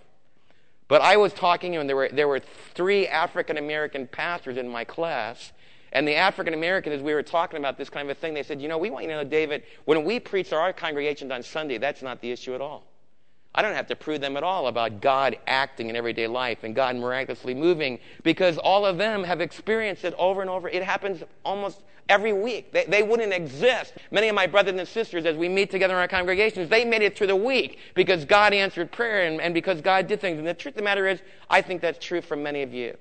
But 0.89 1.01
I 1.01 1.17
was 1.17 1.33
talking, 1.33 1.77
and 1.77 1.89
there 1.89 1.95
were, 1.95 2.09
there 2.13 2.27
were 2.27 2.41
three 2.75 3.07
African 3.07 3.57
American 3.57 4.09
pastors 4.09 4.57
in 4.57 4.69
my 4.69 4.83
class 4.83 5.53
and 5.93 6.07
the 6.07 6.15
African 6.15 6.55
Americans, 6.55 6.97
as 6.97 7.03
we 7.03 7.15
were 7.15 7.23
talking 7.23 7.59
about 7.59 7.77
this 7.77 7.91
kind 7.91 8.09
of 8.09 8.17
a 8.17 8.21
thing, 8.21 8.35
they 8.35 8.43
said, 8.43 8.61
You 8.61 8.69
know, 8.69 8.79
we 8.79 8.91
want 8.91 9.05
you 9.05 9.11
to 9.11 9.17
know, 9.17 9.25
David, 9.25 9.65
when 9.85 10.05
we 10.05 10.21
preach 10.21 10.51
to 10.51 10.57
our 10.57 10.73
congregations 10.73 11.31
on 11.33 11.43
Sunday, 11.43 11.79
that's 11.79 12.03
not 12.03 12.21
the 12.21 12.31
issue 12.31 12.55
at 12.55 12.61
all. 12.61 12.85
I 13.53 13.63
don't 13.63 13.75
have 13.75 13.89
to 13.89 13.97
prove 13.97 14.21
them 14.21 14.37
at 14.37 14.45
all 14.45 14.69
about 14.69 15.01
God 15.01 15.37
acting 15.49 15.91
in 15.91 15.97
everyday 15.97 16.29
life 16.29 16.63
and 16.63 16.73
God 16.73 16.95
miraculously 16.95 17.53
moving 17.53 17.99
because 18.23 18.59
all 18.59 18.87
of 18.87 18.97
them 18.97 19.25
have 19.25 19.41
experienced 19.41 20.05
it 20.05 20.15
over 20.17 20.41
and 20.41 20.49
over. 20.49 20.69
It 20.69 20.85
happens 20.85 21.25
almost 21.45 21.83
every 22.09 22.33
week. 22.33 22.71
They, 22.73 22.85
they 22.85 23.03
wouldn't 23.03 23.33
exist. 23.33 23.95
Many 24.13 24.29
of 24.29 24.37
my 24.37 24.47
brothers 24.47 24.79
and 24.79 24.87
sisters, 24.87 25.27
as 25.27 25.37
we 25.37 25.49
meet 25.49 25.69
together 25.69 25.95
in 25.95 26.01
our 26.01 26.07
congregations, 26.07 26.69
they 26.69 26.85
made 26.85 27.03
it 27.03 27.19
through 27.19 27.27
the 27.27 27.37
week 27.37 27.79
because 27.95 28.25
God 28.25 28.53
answered 28.53 28.93
prayer 28.93 29.27
and, 29.27 29.41
and 29.41 29.53
because 29.53 29.81
God 29.81 30.07
did 30.07 30.21
things. 30.21 30.39
And 30.39 30.47
the 30.47 30.55
truth 30.55 30.75
of 30.75 30.79
the 30.79 30.85
matter 30.85 31.09
is, 31.09 31.21
I 31.49 31.61
think 31.61 31.81
that's 31.81 32.05
true 32.05 32.21
for 32.21 32.37
many 32.37 32.63
of 32.63 32.73
you. 32.73 32.97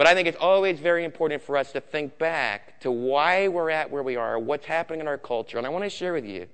But 0.00 0.06
I 0.06 0.14
think 0.14 0.28
it's 0.28 0.38
always 0.40 0.80
very 0.80 1.04
important 1.04 1.42
for 1.42 1.58
us 1.58 1.72
to 1.72 1.80
think 1.82 2.16
back 2.16 2.80
to 2.80 2.90
why 2.90 3.48
we're 3.48 3.68
at 3.68 3.90
where 3.90 4.02
we 4.02 4.16
are, 4.16 4.38
what's 4.38 4.64
happening 4.64 5.00
in 5.00 5.06
our 5.06 5.18
culture. 5.18 5.58
And 5.58 5.66
I 5.66 5.68
want 5.68 5.84
to 5.84 5.90
share 5.90 6.14
with 6.14 6.24
you 6.24 6.46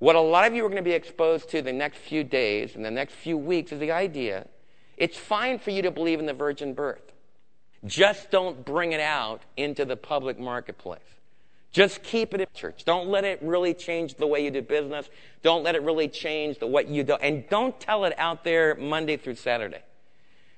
what 0.00 0.16
a 0.16 0.20
lot 0.20 0.48
of 0.48 0.56
you 0.56 0.64
are 0.64 0.68
going 0.68 0.82
to 0.82 0.90
be 0.90 0.90
exposed 0.90 1.48
to 1.50 1.62
the 1.62 1.72
next 1.72 1.98
few 1.98 2.24
days 2.24 2.74
and 2.74 2.84
the 2.84 2.90
next 2.90 3.14
few 3.14 3.38
weeks 3.38 3.70
is 3.70 3.78
the 3.78 3.92
idea 3.92 4.48
it's 4.96 5.16
fine 5.16 5.60
for 5.60 5.70
you 5.70 5.82
to 5.82 5.92
believe 5.92 6.18
in 6.18 6.26
the 6.26 6.34
virgin 6.34 6.74
birth. 6.74 7.12
Just 7.86 8.32
don't 8.32 8.64
bring 8.64 8.90
it 8.90 9.00
out 9.00 9.42
into 9.56 9.84
the 9.84 9.96
public 9.96 10.40
marketplace. 10.40 10.98
Just 11.70 12.02
keep 12.02 12.34
it 12.34 12.40
in 12.40 12.48
church. 12.52 12.84
Don't 12.84 13.06
let 13.06 13.22
it 13.22 13.40
really 13.42 13.74
change 13.74 14.16
the 14.16 14.26
way 14.26 14.42
you 14.44 14.50
do 14.50 14.60
business. 14.60 15.08
Don't 15.44 15.62
let 15.62 15.76
it 15.76 15.82
really 15.82 16.08
change 16.08 16.58
the 16.58 16.66
what 16.66 16.88
you 16.88 17.04
do. 17.04 17.14
And 17.14 17.48
don't 17.48 17.78
tell 17.78 18.04
it 18.06 18.14
out 18.18 18.42
there 18.42 18.74
Monday 18.74 19.16
through 19.16 19.36
Saturday. 19.36 19.82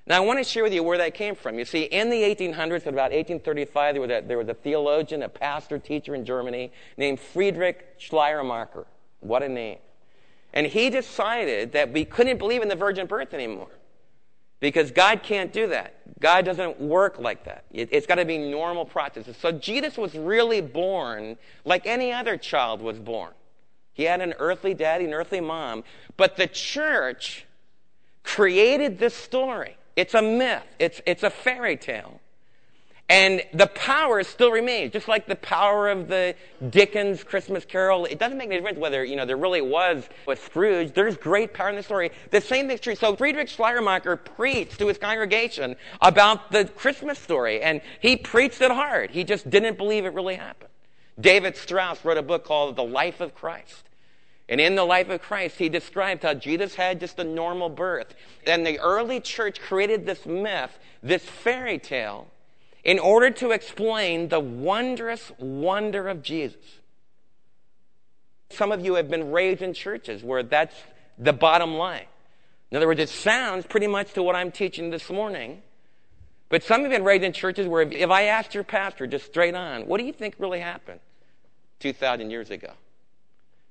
Now, 0.07 0.19
I 0.19 0.21
want 0.21 0.39
to 0.39 0.45
share 0.45 0.63
with 0.63 0.75
you 0.75 0.83
where 0.83 0.99
that 0.99 1.15
came 1.15 1.35
from. 1.35 1.59
You 1.59 1.65
see, 1.65 1.85
in 1.85 2.11
the 2.11 2.21
1800s, 2.23 2.87
at 2.87 2.89
about 2.89 3.11
1835, 3.13 3.95
there 3.95 4.03
was, 4.03 4.11
a, 4.11 4.23
there 4.27 4.39
was 4.39 4.49
a 4.49 4.55
theologian, 4.55 5.23
a 5.23 5.29
pastor, 5.31 5.79
teacher 5.79 6.15
in 6.15 6.27
Germany 6.27 6.73
named 6.99 7.19
Friedrich 7.19 7.95
Schleiermacher. 7.97 8.87
What 9.21 9.43
a 9.43 9.49
name. 9.49 9.79
And 10.53 10.67
he 10.67 10.91
decided 10.91 11.73
that 11.73 11.91
we 11.93 12.05
couldn't 12.05 12.39
believe 12.39 12.61
in 12.61 12.69
the 12.69 12.77
virgin 12.77 13.07
birth 13.07 13.33
anymore 13.33 13.71
because 14.61 14.91
God 14.91 15.23
can't 15.23 15.53
do 15.53 15.69
that. 15.69 15.95
God 16.21 16.45
doesn't 16.45 16.79
work 16.81 17.19
like 17.19 17.45
that. 17.45 17.65
It, 17.73 17.93
has 17.93 18.07
got 18.07 18.17
to 18.17 18.25
be 18.27 18.39
normal 18.39 18.85
processes. 18.85 19.37
So 19.39 19.53
Jesus 19.53 19.97
was 19.97 20.15
really 20.15 20.61
born 20.61 21.39
like 21.65 21.87
any 21.87 22.13
other 22.13 22.37
child 22.37 22.83
was 22.83 22.99
born. 22.99 23.33
He 23.95 24.05
had 24.05 24.21
an 24.21 24.35
earthly 24.39 24.75
daddy, 24.75 25.07
an 25.07 25.15
earthly 25.15 25.41
mom, 25.41 25.83
but 26.17 26.37
the 26.37 26.47
church 26.47 27.47
created 28.23 28.99
this 28.99 29.15
story. 29.15 29.77
It's 29.97 30.15
a 30.15 30.23
myth. 30.23 30.65
It's, 30.79 31.01
it's 31.07 31.23
a 31.23 31.31
fairy 31.31 31.77
tale. 31.77 32.21
And 33.09 33.43
the 33.53 33.67
power 33.67 34.23
still 34.23 34.51
remains, 34.51 34.93
just 34.93 35.09
like 35.09 35.27
the 35.27 35.37
power 35.37 35.91
of 35.91 36.09
the 36.09 36.35
Dickens 36.71 37.23
Christmas 37.23 37.67
Carol. 37.67 38.07
It 38.07 38.19
doesn't 38.19 38.39
make 38.39 38.47
any 38.47 38.57
difference 38.57 38.79
whether, 38.79 39.05
you 39.05 39.15
know, 39.15 39.27
there 39.27 39.37
really 39.37 39.61
was 39.61 40.09
a 40.27 40.35
Scrooge. 40.35 40.95
There's 40.95 41.19
great 41.19 41.53
power 41.53 41.69
in 41.69 41.77
the 41.77 41.83
story. 41.83 42.13
The 42.31 42.41
same 42.41 42.67
thing's 42.67 42.81
true. 42.81 42.95
So 42.95 43.15
Friedrich 43.15 43.51
Schleiermacher 43.51 44.17
preached 44.17 44.79
to 44.79 44.89
his 44.89 44.97
congregation 44.97 45.77
about 46.01 46.51
the 46.51 46.65
Christmas 46.65 47.19
story, 47.19 47.61
and 47.61 47.83
he 48.01 48.17
preached 48.17 48.63
it 48.63 48.71
hard. 48.71 49.11
He 49.11 49.23
just 49.23 49.51
didn't 49.51 49.77
believe 49.77 50.07
it 50.07 50.15
really 50.15 50.37
happened. 50.37 50.71
David 51.21 51.59
Strauss 51.59 52.03
wrote 52.07 52.17
a 52.17 52.23
book 52.23 52.45
called 52.45 52.75
The 52.75 52.85
Life 52.85 53.21
of 53.21 53.35
Christ. 53.35 53.85
And 54.49 54.61
in 54.61 54.75
the 54.75 54.85
life 54.85 55.09
of 55.09 55.23
Christ, 55.23 55.59
he 55.59 55.69
described 55.69 56.23
how 56.23 56.35
Jesus 56.35 56.75
had 56.75 57.01
just 57.01 57.19
a 57.19 57.25
normal 57.25 57.71
birth. 57.71 58.15
And 58.47 58.67
the 58.67 58.79
early 58.79 59.21
church 59.21 59.61
created 59.61 60.05
this 60.05 60.27
myth, 60.27 60.79
this 61.03 61.25
fairy 61.25 61.79
tale, 61.79 62.29
in 62.85 62.99
order 62.99 63.31
to 63.31 63.53
explain 63.53 64.29
the 64.29 64.41
wondrous 64.41 65.33
wonder 65.39 66.09
of 66.09 66.23
Jesus. 66.23 66.81
Some 68.51 68.71
of 68.71 68.85
you 68.85 68.95
have 68.95 69.09
been 69.09 69.33
raised 69.33 69.63
in 69.63 69.73
churches 69.73 70.23
where 70.23 70.43
that's 70.43 70.77
the 71.19 71.33
bottom 71.33 71.75
line. 71.77 72.07
In 72.71 72.77
other 72.77 72.87
words, 72.87 73.01
it 73.01 73.09
sounds 73.09 73.67
pretty 73.67 73.87
much 73.87 74.13
to 74.13 74.23
what 74.23 74.37
I'm 74.37 74.53
teaching 74.53 74.91
this 74.91 75.09
morning. 75.09 75.63
But 76.51 76.63
some 76.63 76.83
have 76.83 76.91
been 76.91 77.05
raised 77.05 77.25
in 77.25 77.33
churches 77.33 77.67
where 77.67 77.83
if 77.83 78.11
I 78.11 78.25
asked 78.25 78.55
your 78.55 78.65
pastor 78.65 79.07
just 79.07 79.27
straight 79.27 79.55
on, 79.55 79.87
what 79.87 79.99
do 79.99 80.05
you 80.05 80.13
think 80.13 80.35
really 80.39 80.61
happened 80.61 81.01
2,000 81.81 82.31
years 82.31 82.51
ago? 82.51 82.73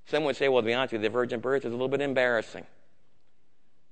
Some 0.05 0.23
would 0.25 0.35
say, 0.35 0.49
well, 0.49 0.61
to 0.61 0.65
be 0.65 0.73
honest 0.73 0.93
with 0.93 1.01
you, 1.01 1.09
the 1.09 1.13
virgin 1.13 1.39
birth 1.39 1.65
is 1.65 1.69
a 1.69 1.75
little 1.75 1.87
bit 1.87 2.01
embarrassing. 2.01 2.65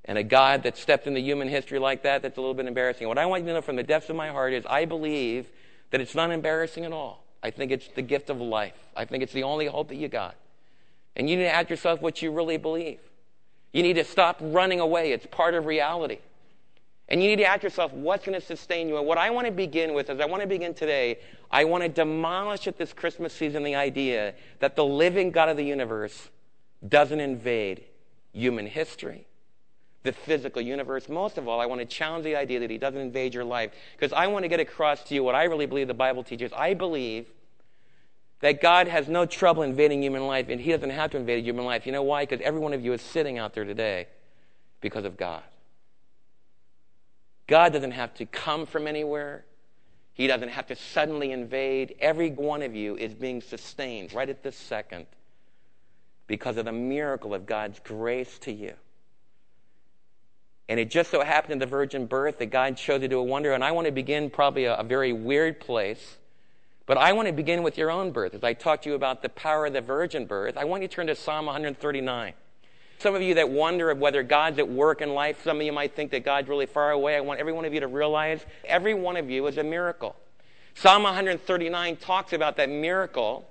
And 0.05 0.17
a 0.17 0.23
God 0.23 0.63
that 0.63 0.77
stepped 0.77 1.07
into 1.07 1.19
human 1.19 1.47
history 1.47 1.79
like 1.79 2.03
that, 2.03 2.21
that's 2.21 2.37
a 2.37 2.41
little 2.41 2.55
bit 2.55 2.65
embarrassing. 2.65 3.07
What 3.07 3.17
I 3.17 3.25
want 3.25 3.43
you 3.43 3.47
to 3.47 3.53
know 3.53 3.61
from 3.61 3.75
the 3.75 3.83
depths 3.83 4.09
of 4.09 4.15
my 4.15 4.29
heart 4.29 4.53
is 4.53 4.65
I 4.65 4.85
believe 4.85 5.49
that 5.91 6.01
it's 6.01 6.15
not 6.15 6.31
embarrassing 6.31 6.85
at 6.85 6.91
all. 6.91 7.23
I 7.43 7.51
think 7.51 7.71
it's 7.71 7.87
the 7.89 8.01
gift 8.01 8.29
of 8.29 8.39
life. 8.39 8.77
I 8.95 9.05
think 9.05 9.23
it's 9.23 9.33
the 9.33 9.43
only 9.43 9.67
hope 9.67 9.89
that 9.89 9.95
you 9.95 10.07
got. 10.07 10.35
And 11.15 11.29
you 11.29 11.37
need 11.37 11.43
to 11.43 11.53
ask 11.53 11.69
yourself 11.69 12.01
what 12.01 12.21
you 12.21 12.31
really 12.31 12.57
believe. 12.57 12.99
You 13.73 13.83
need 13.83 13.93
to 13.93 14.03
stop 14.03 14.37
running 14.41 14.79
away. 14.79 15.11
It's 15.11 15.25
part 15.27 15.53
of 15.53 15.65
reality. 15.65 16.19
And 17.11 17.21
you 17.21 17.27
need 17.27 17.39
to 17.39 17.45
ask 17.45 17.61
yourself, 17.61 17.91
what's 17.91 18.25
going 18.25 18.39
to 18.39 18.45
sustain 18.45 18.87
you? 18.87 18.97
And 18.97 19.05
what 19.05 19.17
I 19.17 19.31
want 19.31 19.45
to 19.45 19.51
begin 19.51 19.93
with 19.93 20.09
is 20.09 20.21
I 20.21 20.25
want 20.25 20.43
to 20.43 20.47
begin 20.47 20.73
today, 20.73 21.19
I 21.51 21.65
want 21.65 21.83
to 21.83 21.89
demolish 21.89 22.67
at 22.67 22.77
this 22.77 22.93
Christmas 22.93 23.33
season 23.33 23.63
the 23.63 23.75
idea 23.75 24.33
that 24.59 24.77
the 24.77 24.85
living 24.85 25.29
God 25.29 25.49
of 25.49 25.57
the 25.57 25.65
universe 25.65 26.29
doesn't 26.87 27.19
invade 27.19 27.83
human 28.31 28.65
history, 28.65 29.27
the 30.03 30.13
physical 30.13 30.61
universe. 30.61 31.09
Most 31.09 31.37
of 31.37 31.49
all, 31.49 31.59
I 31.59 31.65
want 31.65 31.81
to 31.81 31.85
challenge 31.85 32.23
the 32.23 32.37
idea 32.37 32.61
that 32.61 32.69
he 32.69 32.77
doesn't 32.77 33.01
invade 33.01 33.33
your 33.33 33.43
life 33.43 33.71
because 33.97 34.13
I 34.13 34.27
want 34.27 34.45
to 34.45 34.47
get 34.47 34.61
across 34.61 35.03
to 35.03 35.13
you 35.13 35.21
what 35.21 35.35
I 35.35 35.43
really 35.43 35.65
believe 35.65 35.89
the 35.89 35.93
Bible 35.93 36.23
teaches. 36.23 36.53
I 36.53 36.75
believe 36.75 37.27
that 38.39 38.61
God 38.61 38.87
has 38.87 39.09
no 39.09 39.25
trouble 39.25 39.63
invading 39.63 40.01
human 40.01 40.27
life 40.27 40.47
and 40.47 40.61
he 40.61 40.71
doesn't 40.71 40.89
have 40.89 41.11
to 41.11 41.17
invade 41.17 41.43
human 41.43 41.65
life. 41.65 41.85
You 41.85 41.91
know 41.91 42.03
why? 42.03 42.23
Because 42.23 42.39
every 42.39 42.61
one 42.61 42.71
of 42.71 42.85
you 42.85 42.93
is 42.93 43.01
sitting 43.01 43.37
out 43.37 43.53
there 43.53 43.65
today 43.65 44.07
because 44.79 45.03
of 45.03 45.17
God. 45.17 45.43
God 47.51 47.73
doesn't 47.73 47.91
have 47.91 48.13
to 48.13 48.25
come 48.25 48.65
from 48.65 48.87
anywhere. 48.87 49.43
He 50.13 50.25
doesn't 50.25 50.47
have 50.47 50.67
to 50.67 50.75
suddenly 50.77 51.33
invade. 51.33 51.95
Every 51.99 52.29
one 52.29 52.61
of 52.61 52.73
you 52.73 52.95
is 52.95 53.13
being 53.13 53.41
sustained 53.41 54.13
right 54.13 54.29
at 54.29 54.41
this 54.41 54.55
second 54.55 55.05
because 56.27 56.55
of 56.55 56.63
the 56.63 56.71
miracle 56.71 57.33
of 57.33 57.45
God's 57.45 57.81
grace 57.81 58.39
to 58.39 58.53
you. 58.53 58.71
And 60.69 60.79
it 60.79 60.89
just 60.89 61.11
so 61.11 61.25
happened 61.25 61.51
in 61.51 61.59
the 61.59 61.65
virgin 61.65 62.05
birth 62.05 62.37
that 62.37 62.51
God 62.51 62.77
chose 62.77 63.01
to 63.01 63.09
do 63.09 63.19
a 63.19 63.23
wonder. 63.23 63.51
And 63.51 63.65
I 63.65 63.73
want 63.73 63.85
to 63.85 63.91
begin 63.91 64.29
probably 64.29 64.63
a, 64.63 64.75
a 64.75 64.83
very 64.85 65.11
weird 65.11 65.59
place. 65.59 66.19
But 66.85 66.97
I 66.97 67.11
want 67.11 67.27
to 67.27 67.33
begin 67.33 67.63
with 67.63 67.77
your 67.77 67.91
own 67.91 68.11
birth. 68.11 68.33
As 68.33 68.45
I 68.45 68.53
talk 68.53 68.83
to 68.83 68.89
you 68.89 68.95
about 68.95 69.21
the 69.21 69.27
power 69.27 69.65
of 69.65 69.73
the 69.73 69.81
virgin 69.81 70.25
birth, 70.25 70.55
I 70.55 70.63
want 70.63 70.83
you 70.83 70.87
to 70.87 70.95
turn 70.95 71.07
to 71.07 71.15
Psalm 71.15 71.47
139. 71.47 72.31
Some 73.01 73.15
of 73.15 73.23
you 73.23 73.33
that 73.33 73.49
wonder 73.49 73.91
whether 73.95 74.21
God's 74.21 74.59
at 74.59 74.69
work 74.69 75.01
in 75.01 75.15
life, 75.15 75.43
some 75.43 75.57
of 75.57 75.63
you 75.63 75.71
might 75.71 75.95
think 75.95 76.11
that 76.11 76.23
God's 76.23 76.47
really 76.47 76.67
far 76.67 76.91
away. 76.91 77.15
I 77.15 77.21
want 77.21 77.39
every 77.39 77.51
one 77.51 77.65
of 77.65 77.73
you 77.73 77.79
to 77.79 77.87
realize 77.87 78.45
every 78.63 78.93
one 78.93 79.17
of 79.17 79.27
you 79.27 79.47
is 79.47 79.57
a 79.57 79.63
miracle. 79.63 80.15
Psalm 80.75 81.01
139 81.01 81.97
talks 81.97 82.31
about 82.31 82.57
that 82.57 82.69
miracle 82.69 83.49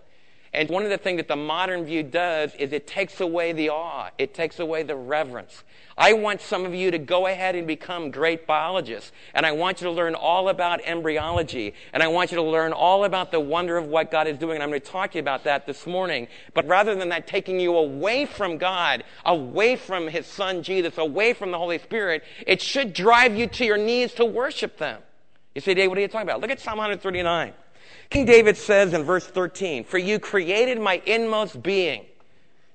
and 0.52 0.68
one 0.68 0.82
of 0.82 0.90
the 0.90 0.98
things 0.98 1.18
that 1.18 1.28
the 1.28 1.36
modern 1.36 1.84
view 1.84 2.02
does 2.02 2.52
is 2.56 2.72
it 2.72 2.86
takes 2.86 3.20
away 3.20 3.52
the 3.52 3.70
awe, 3.70 4.10
it 4.18 4.34
takes 4.34 4.58
away 4.58 4.82
the 4.82 4.96
reverence. 4.96 5.62
I 5.96 6.14
want 6.14 6.40
some 6.40 6.64
of 6.64 6.74
you 6.74 6.90
to 6.90 6.98
go 6.98 7.26
ahead 7.26 7.54
and 7.54 7.66
become 7.66 8.10
great 8.10 8.46
biologists, 8.46 9.12
and 9.32 9.46
I 9.46 9.52
want 9.52 9.80
you 9.80 9.84
to 9.86 9.92
learn 9.92 10.14
all 10.14 10.48
about 10.48 10.80
embryology, 10.84 11.74
and 11.92 12.02
I 12.02 12.08
want 12.08 12.32
you 12.32 12.36
to 12.36 12.42
learn 12.42 12.72
all 12.72 13.04
about 13.04 13.30
the 13.30 13.38
wonder 13.38 13.76
of 13.76 13.86
what 13.86 14.10
God 14.10 14.26
is 14.26 14.38
doing, 14.38 14.54
and 14.56 14.62
I'm 14.62 14.70
going 14.70 14.80
to 14.80 14.86
talk 14.86 15.12
to 15.12 15.18
you 15.18 15.22
about 15.22 15.44
that 15.44 15.66
this 15.66 15.86
morning. 15.86 16.26
But 16.52 16.66
rather 16.66 16.96
than 16.96 17.10
that 17.10 17.28
taking 17.28 17.60
you 17.60 17.76
away 17.76 18.24
from 18.24 18.58
God, 18.58 19.04
away 19.24 19.76
from 19.76 20.08
His 20.08 20.26
Son 20.26 20.62
Jesus, 20.62 20.98
away 20.98 21.32
from 21.32 21.52
the 21.52 21.58
Holy 21.58 21.78
Spirit, 21.78 22.24
it 22.44 22.60
should 22.60 22.92
drive 22.92 23.36
you 23.36 23.46
to 23.46 23.64
your 23.64 23.78
knees 23.78 24.14
to 24.14 24.24
worship 24.24 24.78
them. 24.78 25.02
You 25.54 25.60
say, 25.60 25.74
Dave, 25.74 25.90
what 25.90 25.98
are 25.98 26.00
you 26.00 26.08
talking 26.08 26.28
about? 26.28 26.40
Look 26.40 26.50
at 26.50 26.60
Psalm 26.60 26.78
139. 26.78 27.52
King 28.10 28.24
David 28.24 28.56
says 28.56 28.92
in 28.92 29.02
verse 29.02 29.26
13, 29.26 29.84
For 29.84 29.98
you 29.98 30.18
created 30.18 30.80
my 30.80 31.02
inmost 31.06 31.62
being. 31.62 32.06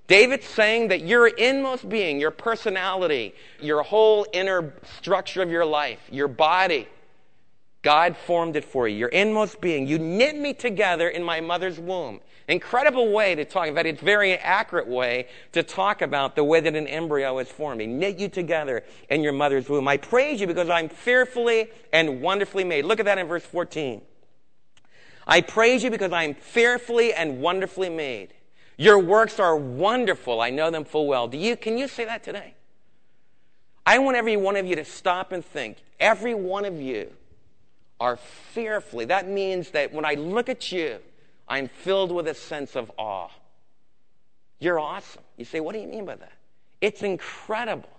David's 0.07 0.45
saying 0.45 0.89
that 0.89 1.01
your 1.01 1.27
inmost 1.27 1.89
being, 1.89 2.19
your 2.19 2.31
personality, 2.31 3.34
your 3.60 3.81
whole 3.81 4.27
inner 4.34 4.74
structure 4.98 5.41
of 5.41 5.50
your 5.50 5.65
life, 5.65 6.00
your 6.12 6.27
body, 6.27 6.88
God 7.81 8.17
formed 8.17 8.55
it 8.55 8.65
for 8.65 8.88
you. 8.88 8.98
Your 8.98 9.10
inmost 9.10 9.62
being. 9.62 9.88
You 9.88 10.00
knit 10.00 10.36
me 10.36 10.53
together 10.53 11.10
in 11.10 11.24
my 11.24 11.39
mother's 11.39 11.79
womb. 11.79 12.19
Incredible 12.48 13.12
way 13.12 13.36
to 13.36 13.45
talk. 13.45 13.67
about 13.67 13.75
fact, 13.75 13.88
it's 13.88 14.01
very 14.01 14.34
accurate 14.34 14.88
way 14.88 15.27
to 15.51 15.62
talk 15.62 16.01
about 16.01 16.36
the 16.36 16.43
way 16.43 16.60
that 16.60 16.75
an 16.75 16.88
embryo 16.88 17.38
is 17.38 17.48
formed. 17.48 17.81
He 17.81 17.88
knit 17.88 18.17
you 18.17 18.27
together 18.27 18.84
in 19.10 19.22
your 19.22 19.34
mother's 19.34 19.69
womb. 19.69 19.88
I 19.88 19.98
praise 19.98 20.41
you 20.41 20.48
because 20.48 20.67
I'm 20.67 20.89
fearfully 20.89 21.69
and 21.93 22.22
wonderfully 22.22 22.63
made. 22.63 22.86
Look 22.86 23.00
at 23.00 23.05
that 23.05 23.19
in 23.19 23.27
verse 23.27 23.43
14. 23.43 24.01
I 25.27 25.41
praise 25.41 25.84
you 25.84 25.89
because 25.89 26.12
I 26.12 26.24
am 26.24 26.36
fearfully 26.36 27.13
and 27.13 27.41
wonderfully 27.41 27.89
made. 27.89 28.34
Your 28.77 29.00
works 29.00 29.39
are 29.39 29.55
wonderful. 29.55 30.41
I 30.41 30.50
know 30.50 30.70
them 30.70 30.86
full 30.86 31.08
well. 31.08 31.27
Do 31.27 31.38
you, 31.38 31.55
can 31.55 31.77
you 31.77 31.88
say 31.88 32.05
that 32.05 32.24
today? 32.24 32.53
I 33.86 34.00
want 34.00 34.17
every 34.17 34.38
one 34.38 34.55
of 34.55 34.65
you 34.65 34.75
to 34.75 34.86
stop 34.86 35.32
and 35.32 35.46
think. 35.46 35.77
Every 36.00 36.34
one 36.34 36.65
of 36.65 36.82
you 36.82 37.12
are 38.00 38.17
fearfully. 38.17 39.05
That 39.05 39.27
means 39.27 39.72
that 39.72 39.94
when 39.94 40.05
I 40.05 40.15
look 40.15 40.50
at 40.50 40.72
you, 40.72 41.00
I'm 41.48 41.67
filled 41.70 42.12
with 42.12 42.27
a 42.27 42.34
sense 42.34 42.75
of 42.75 42.91
awe. 42.98 43.29
You're 44.60 44.79
awesome. 44.79 45.22
You 45.38 45.46
say, 45.46 45.60
what 45.60 45.74
do 45.74 45.79
you 45.79 45.88
mean 45.88 46.05
by 46.05 46.15
that? 46.15 46.34
It's 46.82 47.03
incredible 47.03 47.89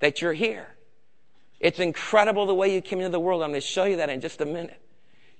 that 0.00 0.22
you're 0.22 0.32
here. 0.32 0.66
It's 1.60 1.80
incredible 1.80 2.46
the 2.46 2.54
way 2.54 2.72
you 2.72 2.80
came 2.80 3.00
into 3.00 3.10
the 3.10 3.20
world. 3.20 3.42
I'm 3.42 3.50
going 3.50 3.60
to 3.60 3.66
show 3.66 3.84
you 3.84 3.96
that 3.96 4.10
in 4.10 4.20
just 4.20 4.40
a 4.40 4.46
minute. 4.46 4.80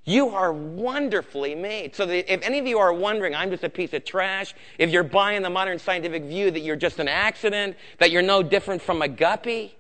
You 0.09 0.31
are 0.31 0.55
wonderfully 0.55 1.55
made. 1.55 1.95
So 1.95 2.09
if 2.09 2.41
any 2.43 2.59
of 2.59 2.67
you 2.67 2.79
are 2.79 2.95
wondering, 2.95 3.35
I'm 3.35 3.51
just 3.51 3.63
a 3.63 3.69
piece 3.69 3.93
of 3.93 4.07
trash, 4.07 4.55
if 4.79 4.89
you're 4.89 5.03
buying 5.03 5.43
the 5.43 5.51
modern 5.51 5.79
scientific 5.79 6.25
view 6.25 6.51
that 6.51 6.61
you're 6.61 6.77
just 6.77 6.99
an 6.99 7.09
accident, 7.09 7.77
that 7.99 8.11
you're 8.11 8.23
no 8.23 8.43
different 8.43 8.81
from 8.81 9.03
a 9.03 9.09
guppy, 9.09 9.77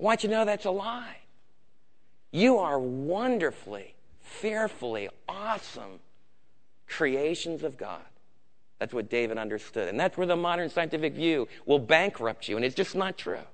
I 0.00 0.02
want 0.02 0.22
you 0.22 0.30
to 0.30 0.34
know 0.34 0.46
that's 0.46 0.64
a 0.64 0.70
lie. 0.70 1.18
You 2.30 2.56
are 2.56 2.78
wonderfully, 2.78 3.94
fearfully, 4.22 5.10
awesome 5.28 6.00
creations 6.88 7.64
of 7.64 7.76
God. 7.76 8.00
That's 8.78 8.94
what 8.94 9.10
David 9.10 9.36
understood. 9.36 9.88
And 9.88 10.00
that's 10.00 10.16
where 10.16 10.26
the 10.26 10.36
modern 10.36 10.70
scientific 10.70 11.12
view 11.12 11.48
will 11.66 11.78
bankrupt 11.78 12.48
you. 12.48 12.56
And 12.56 12.64
it's 12.64 12.74
just 12.74 12.96
not 12.96 13.18
true. 13.18 13.44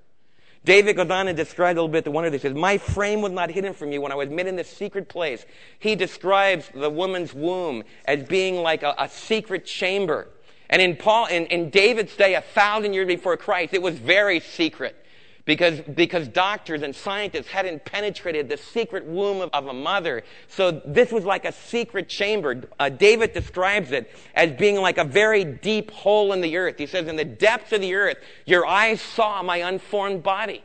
David 0.64 0.96
goes 0.96 1.10
on 1.10 1.28
and 1.28 1.36
describes 1.36 1.76
a 1.76 1.80
little 1.80 1.88
bit 1.88 2.04
the 2.04 2.10
wonder. 2.10 2.30
He 2.30 2.38
says, 2.38 2.54
My 2.54 2.78
frame 2.78 3.22
was 3.22 3.32
not 3.32 3.50
hidden 3.50 3.72
from 3.72 3.92
you 3.92 4.00
when 4.00 4.12
I 4.12 4.16
was 4.16 4.28
made 4.28 4.46
in 4.46 4.56
this 4.56 4.68
secret 4.68 5.08
place. 5.08 5.46
He 5.78 5.94
describes 5.94 6.70
the 6.74 6.90
woman's 6.90 7.32
womb 7.32 7.84
as 8.04 8.24
being 8.24 8.56
like 8.56 8.82
a, 8.82 8.94
a 8.98 9.08
secret 9.08 9.64
chamber. 9.64 10.28
And 10.70 10.82
in 10.82 10.96
Paul, 10.96 11.26
in, 11.26 11.46
in 11.46 11.70
David's 11.70 12.14
day, 12.16 12.34
a 12.34 12.42
thousand 12.42 12.92
years 12.92 13.06
before 13.06 13.36
Christ, 13.36 13.72
it 13.72 13.80
was 13.80 13.98
very 13.98 14.40
secret 14.40 15.04
because, 15.48 15.80
because 15.80 16.28
doctors 16.28 16.82
and 16.82 16.94
scientists 16.94 17.46
hadn't 17.46 17.82
penetrated 17.86 18.50
the 18.50 18.58
secret 18.58 19.06
womb 19.06 19.40
of, 19.40 19.48
of 19.54 19.66
a 19.66 19.72
mother. 19.72 20.22
So 20.46 20.82
this 20.84 21.10
was 21.10 21.24
like 21.24 21.46
a 21.46 21.52
secret 21.52 22.06
chamber. 22.06 22.64
Uh, 22.78 22.90
David 22.90 23.32
describes 23.32 23.90
it 23.90 24.14
as 24.34 24.50
being 24.58 24.76
like 24.76 24.98
a 24.98 25.04
very 25.04 25.44
deep 25.44 25.90
hole 25.90 26.34
in 26.34 26.42
the 26.42 26.58
earth. 26.58 26.76
He 26.76 26.84
says, 26.84 27.08
in 27.08 27.16
the 27.16 27.24
depths 27.24 27.72
of 27.72 27.80
the 27.80 27.94
earth, 27.94 28.18
your 28.44 28.66
eyes 28.66 29.00
saw 29.00 29.42
my 29.42 29.56
unformed 29.56 30.22
body. 30.22 30.62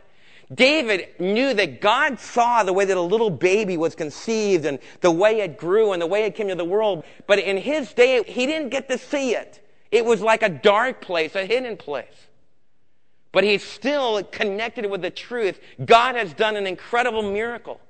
David 0.53 1.07
knew 1.17 1.53
that 1.53 1.79
God 1.79 2.19
saw 2.19 2.63
the 2.63 2.73
way 2.73 2.83
that 2.83 2.97
a 2.97 3.01
little 3.01 3.29
baby 3.29 3.77
was 3.77 3.95
conceived 3.95 4.65
and 4.65 4.79
the 4.99 5.11
way 5.11 5.39
it 5.39 5.57
grew 5.57 5.93
and 5.93 6.01
the 6.01 6.07
way 6.07 6.25
it 6.25 6.35
came 6.35 6.49
to 6.49 6.55
the 6.55 6.65
world. 6.65 7.05
But 7.25 7.39
in 7.39 7.55
his 7.55 7.93
day, 7.93 8.21
he 8.23 8.45
didn't 8.45 8.67
get 8.67 8.89
to 8.89 8.97
see 8.97 9.33
it. 9.33 9.65
It 9.91 10.03
was 10.03 10.19
like 10.19 10.43
a 10.43 10.49
dark 10.49 10.99
place, 10.99 11.35
a 11.35 11.45
hidden 11.45 11.77
place. 11.77 12.27
But 13.33 13.43
he's 13.43 13.63
still 13.63 14.23
connected 14.23 14.85
with 14.85 15.01
the 15.01 15.09
truth. 15.09 15.59
God 15.83 16.15
has 16.15 16.33
done 16.33 16.55
an 16.55 16.65
incredible 16.65 17.21
miracle. 17.21 17.81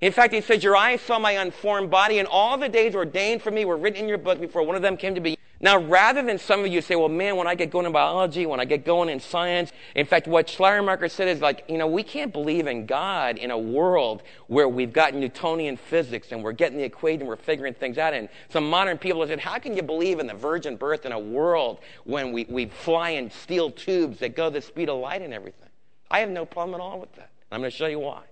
In 0.00 0.12
fact, 0.12 0.32
he 0.32 0.40
says, 0.40 0.64
Your 0.64 0.76
eyes 0.76 1.02
saw 1.02 1.18
my 1.18 1.32
unformed 1.32 1.90
body, 1.90 2.18
and 2.18 2.26
all 2.26 2.56
the 2.56 2.68
days 2.68 2.94
ordained 2.94 3.42
for 3.42 3.50
me 3.50 3.66
were 3.66 3.76
written 3.76 4.00
in 4.00 4.08
your 4.08 4.18
book 4.18 4.40
before 4.40 4.62
one 4.62 4.76
of 4.76 4.82
them 4.82 4.96
came 4.96 5.14
to 5.14 5.20
be. 5.20 5.36
Now, 5.62 5.78
rather 5.78 6.22
than 6.22 6.38
some 6.38 6.64
of 6.64 6.66
you 6.66 6.80
say, 6.80 6.96
well, 6.96 7.08
man, 7.08 7.36
when 7.36 7.46
I 7.46 7.54
get 7.54 7.70
going 7.70 7.86
in 7.86 7.92
biology, 7.92 8.46
when 8.46 8.58
I 8.58 8.64
get 8.64 8.84
going 8.84 9.08
in 9.08 9.20
science, 9.20 9.70
in 9.94 10.06
fact, 10.06 10.26
what 10.26 10.50
Schleiermacher 10.50 11.08
said 11.08 11.28
is 11.28 11.40
like, 11.40 11.64
you 11.68 11.78
know, 11.78 11.86
we 11.86 12.02
can't 12.02 12.32
believe 12.32 12.66
in 12.66 12.84
God 12.84 13.38
in 13.38 13.52
a 13.52 13.56
world 13.56 14.24
where 14.48 14.68
we've 14.68 14.92
got 14.92 15.14
Newtonian 15.14 15.76
physics 15.76 16.32
and 16.32 16.42
we're 16.42 16.50
getting 16.50 16.78
the 16.78 16.84
equation, 16.84 17.28
we're 17.28 17.36
figuring 17.36 17.74
things 17.74 17.96
out. 17.96 18.12
And 18.12 18.28
some 18.48 18.68
modern 18.68 18.98
people 18.98 19.20
have 19.20 19.30
said, 19.30 19.38
how 19.38 19.56
can 19.60 19.76
you 19.76 19.84
believe 19.84 20.18
in 20.18 20.26
the 20.26 20.34
virgin 20.34 20.74
birth 20.74 21.06
in 21.06 21.12
a 21.12 21.18
world 21.18 21.78
when 22.02 22.32
we, 22.32 22.44
we 22.48 22.66
fly 22.66 23.10
in 23.10 23.30
steel 23.30 23.70
tubes 23.70 24.18
that 24.18 24.34
go 24.34 24.50
the 24.50 24.60
speed 24.60 24.88
of 24.88 24.98
light 24.98 25.22
and 25.22 25.32
everything? 25.32 25.68
I 26.10 26.18
have 26.18 26.30
no 26.30 26.44
problem 26.44 26.74
at 26.74 26.82
all 26.82 26.98
with 26.98 27.14
that. 27.14 27.30
I'm 27.52 27.60
going 27.60 27.70
to 27.70 27.76
show 27.76 27.86
you 27.86 28.00
why. 28.00 28.22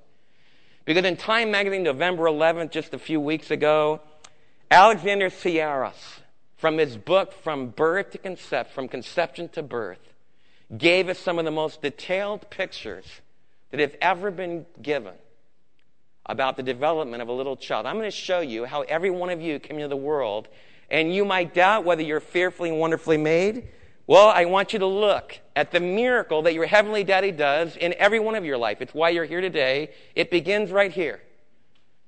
Because 0.85 1.05
in 1.05 1.17
Time 1.17 1.53
magazine, 1.53 1.85
November 1.85 2.25
11th, 2.25 2.73
just 2.73 2.93
a 2.93 2.99
few 2.99 3.21
weeks 3.21 3.53
ago, 3.53 4.01
Alexander 4.69 5.31
Tsiaras, 5.31 5.95
from 6.61 6.77
his 6.77 6.99
book, 6.99 7.33
From 7.33 7.69
Birth 7.69 8.11
to 8.11 8.19
Conception, 8.19 8.75
From 8.75 8.87
Conception 8.87 9.49
to 9.51 9.63
Birth, 9.63 10.13
gave 10.77 11.09
us 11.09 11.19
some 11.19 11.39
of 11.39 11.47
the 11.47 11.51
most 11.51 11.81
detailed 11.81 12.51
pictures 12.51 13.07
that 13.71 13.81
have 13.81 13.97
ever 14.03 14.31
been 14.31 14.67
given 14.83 15.15
about 16.27 16.59
the 16.59 16.63
development 16.63 17.23
of 17.23 17.29
a 17.29 17.33
little 17.33 17.57
child. 17.57 17.87
I'm 17.87 17.97
going 17.97 18.11
to 18.11 18.17
show 18.17 18.41
you 18.41 18.67
how 18.67 18.83
every 18.83 19.11
one 19.11 19.31
of 19.31 19.41
you 19.41 19.59
came 19.59 19.77
into 19.77 19.89
the 19.89 19.97
world, 19.97 20.49
and 20.91 21.15
you 21.15 21.25
might 21.25 21.55
doubt 21.55 21.87
whether 21.87 22.03
you're 22.03 22.21
fearfully 22.21 22.69
and 22.69 22.79
wonderfully 22.79 23.17
made. 23.17 23.69
Well, 24.07 24.29
I 24.29 24.45
want 24.45 24.75
you 24.75 24.81
to 24.81 24.87
look 24.87 25.39
at 25.57 25.71
the 25.71 25.81
miracle 25.81 26.43
that 26.43 26.53
your 26.53 26.67
heavenly 26.67 27.05
daddy 27.05 27.33
does 27.33 27.75
in 27.77 27.95
every 27.95 28.21
one 28.21 28.35
of 28.35 28.45
your 28.45 28.59
life. 28.59 28.83
It's 28.83 28.93
why 28.93 29.09
you're 29.09 29.25
here 29.25 29.41
today. 29.41 29.93
It 30.15 30.31
begins 30.31 30.71
right 30.71 30.93
here. 30.93 31.23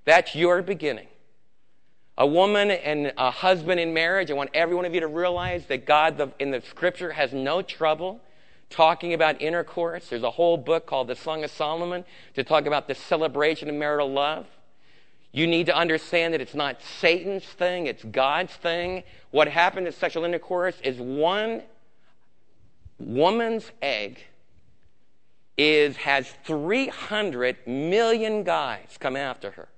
That's 0.04 0.34
your 0.34 0.60
beginning 0.60 1.06
a 2.22 2.26
woman 2.26 2.70
and 2.70 3.12
a 3.18 3.32
husband 3.32 3.80
in 3.80 3.92
marriage, 3.92 4.30
I 4.30 4.34
want 4.34 4.50
every 4.54 4.76
one 4.76 4.84
of 4.84 4.94
you 4.94 5.00
to 5.00 5.08
realize 5.08 5.66
that 5.66 5.84
God 5.84 6.32
in 6.38 6.52
the 6.52 6.60
scripture 6.60 7.10
has 7.10 7.32
no 7.32 7.62
trouble 7.62 8.20
talking 8.70 9.12
about 9.12 9.42
intercourse. 9.42 10.06
There's 10.06 10.22
a 10.22 10.30
whole 10.30 10.56
book 10.56 10.86
called 10.86 11.08
the 11.08 11.16
Song 11.16 11.42
of 11.42 11.50
Solomon 11.50 12.04
to 12.34 12.44
talk 12.44 12.66
about 12.66 12.86
the 12.86 12.94
celebration 12.94 13.68
of 13.68 13.74
marital 13.74 14.08
love. 14.08 14.46
You 15.32 15.48
need 15.48 15.66
to 15.66 15.76
understand 15.76 16.32
that 16.32 16.40
it's 16.40 16.54
not 16.54 16.80
Satan's 16.80 17.42
thing, 17.42 17.88
it's 17.88 18.04
God's 18.04 18.52
thing. 18.52 19.02
What 19.32 19.48
happened 19.48 19.88
in 19.88 19.92
sexual 19.92 20.22
intercourse 20.22 20.76
is 20.84 20.98
one 20.98 21.62
woman's 23.00 23.72
egg 23.82 24.20
is 25.58 25.96
has 25.96 26.32
300 26.44 27.66
million 27.66 28.44
guys 28.44 28.96
come 29.00 29.16
after 29.16 29.50
her. 29.50 29.68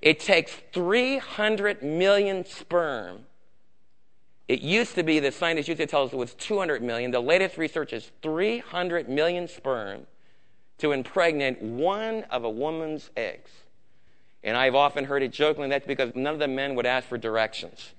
It 0.00 0.20
takes 0.20 0.52
300 0.72 1.82
million 1.82 2.44
sperm. 2.44 3.26
It 4.46 4.60
used 4.60 4.94
to 4.94 5.02
be, 5.02 5.18
the 5.18 5.30
scientists 5.30 5.68
used 5.68 5.80
to 5.80 5.86
tell 5.86 6.04
us 6.04 6.12
it 6.12 6.16
was 6.16 6.34
200 6.34 6.82
million. 6.82 7.10
The 7.10 7.20
latest 7.20 7.58
research 7.58 7.92
is 7.92 8.10
300 8.22 9.08
million 9.08 9.46
sperm 9.46 10.06
to 10.78 10.92
impregnate 10.92 11.60
one 11.60 12.24
of 12.30 12.44
a 12.44 12.50
woman's 12.50 13.10
eggs. 13.16 13.50
And 14.42 14.56
I've 14.56 14.74
often 14.74 15.04
heard 15.04 15.22
it 15.22 15.32
jokingly 15.32 15.68
that's 15.68 15.86
because 15.86 16.12
none 16.14 16.32
of 16.32 16.38
the 16.38 16.48
men 16.48 16.74
would 16.76 16.86
ask 16.86 17.06
for 17.08 17.18
directions. 17.18 17.92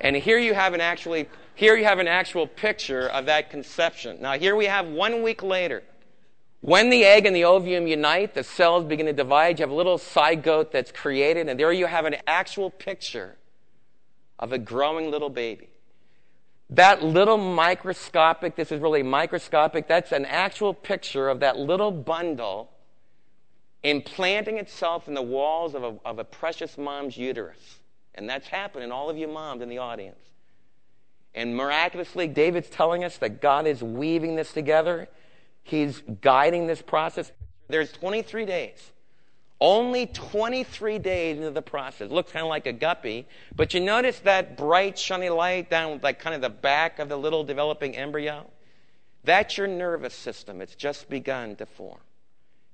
and 0.00 0.16
here 0.16 0.38
you 0.38 0.54
have 0.54 0.74
an 0.74 0.80
actually 0.80 1.28
here 1.54 1.76
you 1.76 1.84
have 1.84 1.98
an 1.98 2.08
actual 2.08 2.46
picture 2.46 3.08
of 3.08 3.26
that 3.26 3.50
conception. 3.50 4.20
Now 4.20 4.32
here 4.32 4.56
we 4.56 4.64
have 4.66 4.86
one 4.86 5.22
week 5.22 5.42
later. 5.42 5.82
When 6.60 6.90
the 6.90 7.04
egg 7.04 7.24
and 7.24 7.34
the 7.34 7.44
ovum 7.44 7.86
unite, 7.86 8.34
the 8.34 8.44
cells 8.44 8.84
begin 8.84 9.06
to 9.06 9.12
divide. 9.12 9.58
You 9.58 9.62
have 9.62 9.70
a 9.70 9.74
little 9.74 9.98
zygote 9.98 10.70
that's 10.70 10.92
created, 10.92 11.48
and 11.48 11.58
there 11.58 11.72
you 11.72 11.86
have 11.86 12.04
an 12.04 12.16
actual 12.26 12.70
picture 12.70 13.36
of 14.38 14.52
a 14.52 14.58
growing 14.58 15.10
little 15.10 15.30
baby. 15.30 15.68
That 16.68 17.02
little 17.02 17.38
microscopic, 17.38 18.56
this 18.56 18.70
is 18.70 18.80
really 18.80 19.02
microscopic, 19.02 19.88
that's 19.88 20.12
an 20.12 20.24
actual 20.26 20.72
picture 20.72 21.28
of 21.28 21.40
that 21.40 21.58
little 21.58 21.90
bundle 21.90 22.70
implanting 23.82 24.58
itself 24.58 25.08
in 25.08 25.14
the 25.14 25.22
walls 25.22 25.74
of 25.74 25.82
a, 25.82 25.96
of 26.04 26.18
a 26.18 26.24
precious 26.24 26.76
mom's 26.76 27.16
uterus. 27.16 27.78
And 28.14 28.28
that's 28.28 28.46
happening, 28.48 28.92
all 28.92 29.08
of 29.08 29.16
you 29.16 29.26
moms 29.26 29.62
in 29.62 29.68
the 29.68 29.78
audience. 29.78 30.18
And 31.34 31.56
miraculously, 31.56 32.28
David's 32.28 32.68
telling 32.68 33.04
us 33.04 33.16
that 33.18 33.40
God 33.40 33.66
is 33.66 33.82
weaving 33.82 34.36
this 34.36 34.52
together. 34.52 35.08
He's 35.62 36.02
guiding 36.20 36.66
this 36.66 36.82
process. 36.82 37.32
There's 37.68 37.92
23 37.92 38.44
days. 38.44 38.92
Only 39.60 40.06
23 40.06 40.98
days 40.98 41.36
into 41.36 41.50
the 41.50 41.62
process. 41.62 42.10
Looks 42.10 42.32
kind 42.32 42.44
of 42.44 42.48
like 42.48 42.66
a 42.66 42.72
guppy, 42.72 43.26
but 43.54 43.74
you 43.74 43.80
notice 43.80 44.18
that 44.20 44.56
bright, 44.56 44.98
shiny 44.98 45.28
light 45.28 45.68
down 45.68 46.00
like 46.02 46.18
kind 46.18 46.34
of 46.34 46.40
the 46.40 46.48
back 46.48 46.98
of 46.98 47.10
the 47.10 47.16
little 47.16 47.44
developing 47.44 47.94
embryo? 47.94 48.46
That's 49.22 49.58
your 49.58 49.66
nervous 49.66 50.14
system. 50.14 50.62
It's 50.62 50.74
just 50.74 51.10
begun 51.10 51.56
to 51.56 51.66
form. 51.66 52.00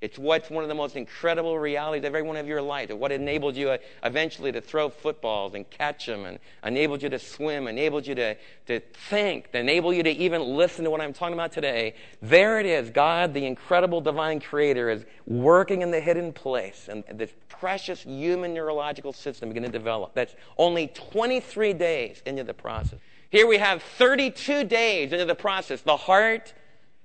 It's 0.03 0.19
what's 0.19 0.51
one 0.51 0.63
of 0.63 0.69
the 0.69 0.75
most 0.75 0.95
incredible 0.95 1.59
realities 1.59 2.01
of 2.01 2.05
every 2.05 2.21
one 2.21 2.37
of 2.37 2.47
your 2.47 2.61
life. 2.61 2.91
What 2.91 3.13
enabled 3.13 3.57
you 3.57 3.71
uh, 3.71 3.79
eventually 4.05 4.53
to 4.53 4.61
throw 4.61 4.91
footballs 4.91 5.55
and 5.55 5.69
catch 5.71 6.05
them, 6.05 6.27
and 6.27 6.39
enabled 6.63 7.03
you 7.03 7.09
to 7.09 7.19
swim, 7.19 7.67
enabled 7.67 8.07
you 8.07 8.15
to, 8.15 8.37
to 8.67 8.81
think, 9.09 9.49
enabled 9.55 9.95
you 9.95 10.03
to 10.03 10.11
even 10.11 10.43
listen 10.43 10.85
to 10.85 10.91
what 10.91 11.01
I'm 11.01 11.15
talking 11.15 11.33
about 11.33 11.51
today. 11.51 11.95
There 12.21 12.61
it 12.61 12.67
is. 12.67 12.91
God, 12.91 13.33
the 13.33 13.47
incredible 13.47 14.03
divine 14.03 14.39
creator, 14.39 14.91
is 14.91 15.07
working 15.27 15.81
in 15.81 15.91
the 15.91 16.01
hidden 16.01 16.31
place, 16.31 16.89
and 16.91 17.03
this 17.15 17.33
precious 17.49 18.03
human 18.03 18.53
neurological 18.53 19.15
system 19.15 19.49
beginning 19.49 19.73
to 19.73 19.79
develop. 19.79 20.13
That's 20.13 20.37
only 20.59 20.89
23 20.89 21.73
days 21.73 22.23
into 22.27 22.45
the 22.45 22.53
process. 22.53 22.99
Here 23.31 23.47
we 23.47 23.57
have 23.57 23.83
32 23.83 24.65
days 24.65 25.13
into 25.13 25.25
the 25.25 25.35
process. 25.35 25.81
The 25.81 25.97
heart 25.97 26.53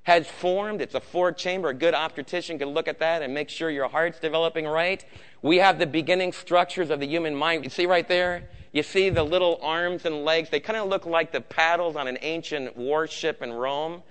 has 0.04 0.28
formed. 0.28 0.82
It's 0.82 0.96
a 0.96 1.00
four 1.00 1.32
chamber. 1.32 1.70
A 1.70 1.74
good 1.74 1.94
obstetrician 1.94 2.58
can 2.58 2.70
look 2.70 2.88
at 2.88 3.00
that 3.00 3.22
and 3.22 3.34
make 3.34 3.50
sure 3.50 3.70
your 3.70 3.88
heart's 3.88 4.20
developing 4.20 4.66
right. 4.66 5.06
We 5.42 5.58
have 5.58 5.80
the 5.80 5.86
beginning 5.86 6.34
structures 6.34 6.90
of 6.90 7.00
the 7.00 7.08
human 7.08 7.36
mind. 7.36 7.64
You 7.64 7.70
see 7.70 7.86
right 7.86 8.08
there? 8.08 8.50
You 8.72 8.84
see 8.84 9.10
the 9.10 9.24
little 9.24 9.60
arms 9.62 10.06
and 10.06 10.24
legs. 10.24 10.50
They 10.50 10.60
kind 10.60 10.78
of 10.78 10.88
look 10.88 11.06
like 11.06 11.32
the 11.32 11.42
paddles 11.42 11.96
on 11.96 12.08
an 12.08 12.18
ancient 12.22 12.76
warship 12.76 13.42
in 13.42 13.52
Rome. 13.52 14.02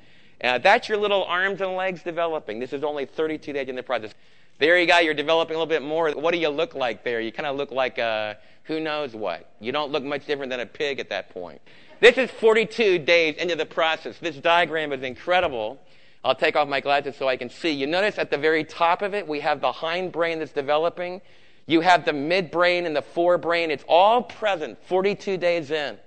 Uh, 0.42 0.58
that's 0.58 0.88
your 0.88 0.98
little 0.98 1.24
arms 1.24 1.60
and 1.60 1.74
legs 1.76 2.02
developing. 2.02 2.60
This 2.60 2.72
is 2.72 2.84
only 2.84 3.04
32 3.04 3.52
days 3.52 3.68
in 3.68 3.76
the 3.76 3.82
process. 3.82 4.14
There 4.58 4.78
you 4.78 4.86
go. 4.86 4.98
You're 4.98 5.14
developing 5.14 5.56
a 5.56 5.58
little 5.58 5.66
bit 5.66 5.82
more. 5.82 6.10
What 6.12 6.32
do 6.32 6.38
you 6.38 6.50
look 6.50 6.74
like 6.74 7.02
there? 7.02 7.20
You 7.20 7.32
kind 7.32 7.46
of 7.46 7.56
look 7.56 7.70
like 7.70 7.98
a, 7.98 8.36
who 8.64 8.78
knows 8.80 9.14
what. 9.14 9.50
You 9.60 9.72
don't 9.72 9.90
look 9.90 10.04
much 10.04 10.26
different 10.26 10.50
than 10.50 10.60
a 10.60 10.66
pig 10.66 11.00
at 11.00 11.08
that 11.08 11.30
point. 11.30 11.60
This 12.00 12.16
is 12.16 12.30
42 12.30 13.00
days 13.00 13.36
into 13.36 13.56
the 13.56 13.66
process. 13.66 14.16
This 14.18 14.36
diagram 14.36 14.90
is 14.94 15.02
incredible. 15.02 15.78
I'll 16.24 16.34
take 16.34 16.56
off 16.56 16.66
my 16.66 16.80
glasses 16.80 17.14
so 17.14 17.28
I 17.28 17.36
can 17.36 17.50
see. 17.50 17.72
You 17.72 17.86
notice 17.86 18.16
at 18.16 18.30
the 18.30 18.38
very 18.38 18.64
top 18.64 19.02
of 19.02 19.12
it, 19.12 19.28
we 19.28 19.40
have 19.40 19.60
the 19.60 19.70
hindbrain 19.70 20.38
that's 20.38 20.52
developing. 20.52 21.20
You 21.66 21.82
have 21.82 22.06
the 22.06 22.12
midbrain 22.12 22.86
and 22.86 22.96
the 22.96 23.02
forebrain. 23.02 23.68
It's 23.68 23.84
all 23.86 24.22
present 24.22 24.82
42 24.86 25.36
days 25.36 25.70
in. 25.70 25.98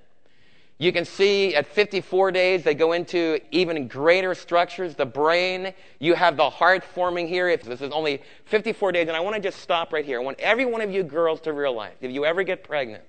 You 0.79 0.91
can 0.91 1.06
see 1.06 1.56
at 1.56 1.67
54 1.67 2.32
days, 2.32 2.63
they 2.63 2.73
go 2.73 2.93
into 2.93 3.39
even 3.51 3.88
greater 3.88 4.34
structures. 4.34 4.95
The 4.95 5.06
brain, 5.06 5.75
you 5.99 6.15
have 6.15 6.38
the 6.38 6.49
heart 6.49 6.84
forming 6.84 7.27
here. 7.27 7.56
This 7.56 7.82
is 7.82 7.91
only 7.91 8.23
54 8.45 8.93
days, 8.93 9.08
and 9.08 9.15
I 9.15 9.19
want 9.19 9.36
to 9.36 9.41
just 9.41 9.60
stop 9.60 9.93
right 9.93 10.03
here. 10.03 10.19
I 10.19 10.23
want 10.23 10.39
every 10.39 10.65
one 10.65 10.82
of 10.82 10.89
you 10.89 11.03
girls 11.03 11.39
to 11.41 11.53
realize 11.53 11.93
if 12.01 12.10
you 12.10 12.25
ever 12.25 12.41
get 12.41 12.63
pregnant, 12.63 13.03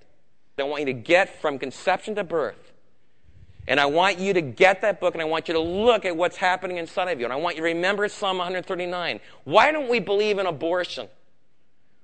I 0.58 0.64
want 0.64 0.80
you 0.80 0.86
to 0.86 0.92
get 0.92 1.40
from 1.40 1.58
conception 1.58 2.14
to 2.16 2.24
birth 2.24 2.72
and 3.66 3.80
I 3.80 3.86
want 3.86 4.18
you 4.18 4.34
to 4.34 4.42
get 4.42 4.82
that 4.82 5.00
book 5.00 5.14
and 5.14 5.22
I 5.22 5.24
want 5.24 5.48
you 5.48 5.54
to 5.54 5.60
look 5.60 6.04
at 6.04 6.16
what's 6.16 6.36
happening 6.36 6.76
inside 6.76 7.10
of 7.10 7.18
you. 7.18 7.24
And 7.24 7.32
I 7.32 7.36
want 7.36 7.56
you 7.56 7.62
to 7.62 7.68
remember 7.68 8.08
Psalm 8.08 8.36
139. 8.38 9.20
Why 9.44 9.72
don't 9.72 9.88
we 9.88 10.00
believe 10.00 10.38
in 10.38 10.46
abortion? 10.46 11.08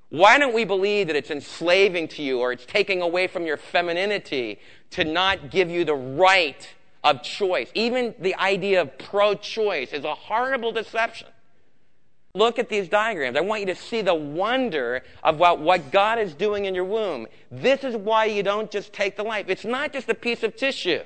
Why 0.08 0.38
don't 0.38 0.54
we 0.54 0.64
believe 0.64 1.06
that 1.06 1.16
it's 1.16 1.30
enslaving 1.30 2.08
to 2.08 2.22
you 2.22 2.40
or 2.40 2.52
it's 2.52 2.64
taking 2.64 3.02
away 3.02 3.26
from 3.26 3.46
your 3.46 3.56
femininity 3.56 4.58
to 4.90 5.04
not 5.04 5.50
give 5.50 5.70
you 5.70 5.84
the 5.84 5.94
right 5.94 6.68
of 7.04 7.22
choice? 7.22 7.70
Even 7.74 8.14
the 8.18 8.34
idea 8.36 8.80
of 8.80 8.98
pro 8.98 9.34
choice 9.34 9.92
is 9.92 10.04
a 10.04 10.14
horrible 10.14 10.72
deception. 10.72 11.28
Look 12.32 12.58
at 12.58 12.68
these 12.68 12.88
diagrams. 12.88 13.36
I 13.36 13.40
want 13.40 13.60
you 13.60 13.66
to 13.66 13.74
see 13.74 14.02
the 14.02 14.14
wonder 14.14 15.02
of 15.22 15.38
what, 15.38 15.60
what 15.60 15.90
God 15.90 16.18
is 16.18 16.32
doing 16.32 16.64
in 16.64 16.74
your 16.74 16.84
womb. 16.84 17.26
This 17.50 17.84
is 17.84 17.96
why 17.96 18.26
you 18.26 18.42
don't 18.42 18.70
just 18.70 18.92
take 18.92 19.16
the 19.16 19.24
life. 19.24 19.46
It's 19.48 19.64
not 19.64 19.92
just 19.92 20.08
a 20.08 20.14
piece 20.14 20.42
of 20.42 20.56
tissue. 20.56 21.02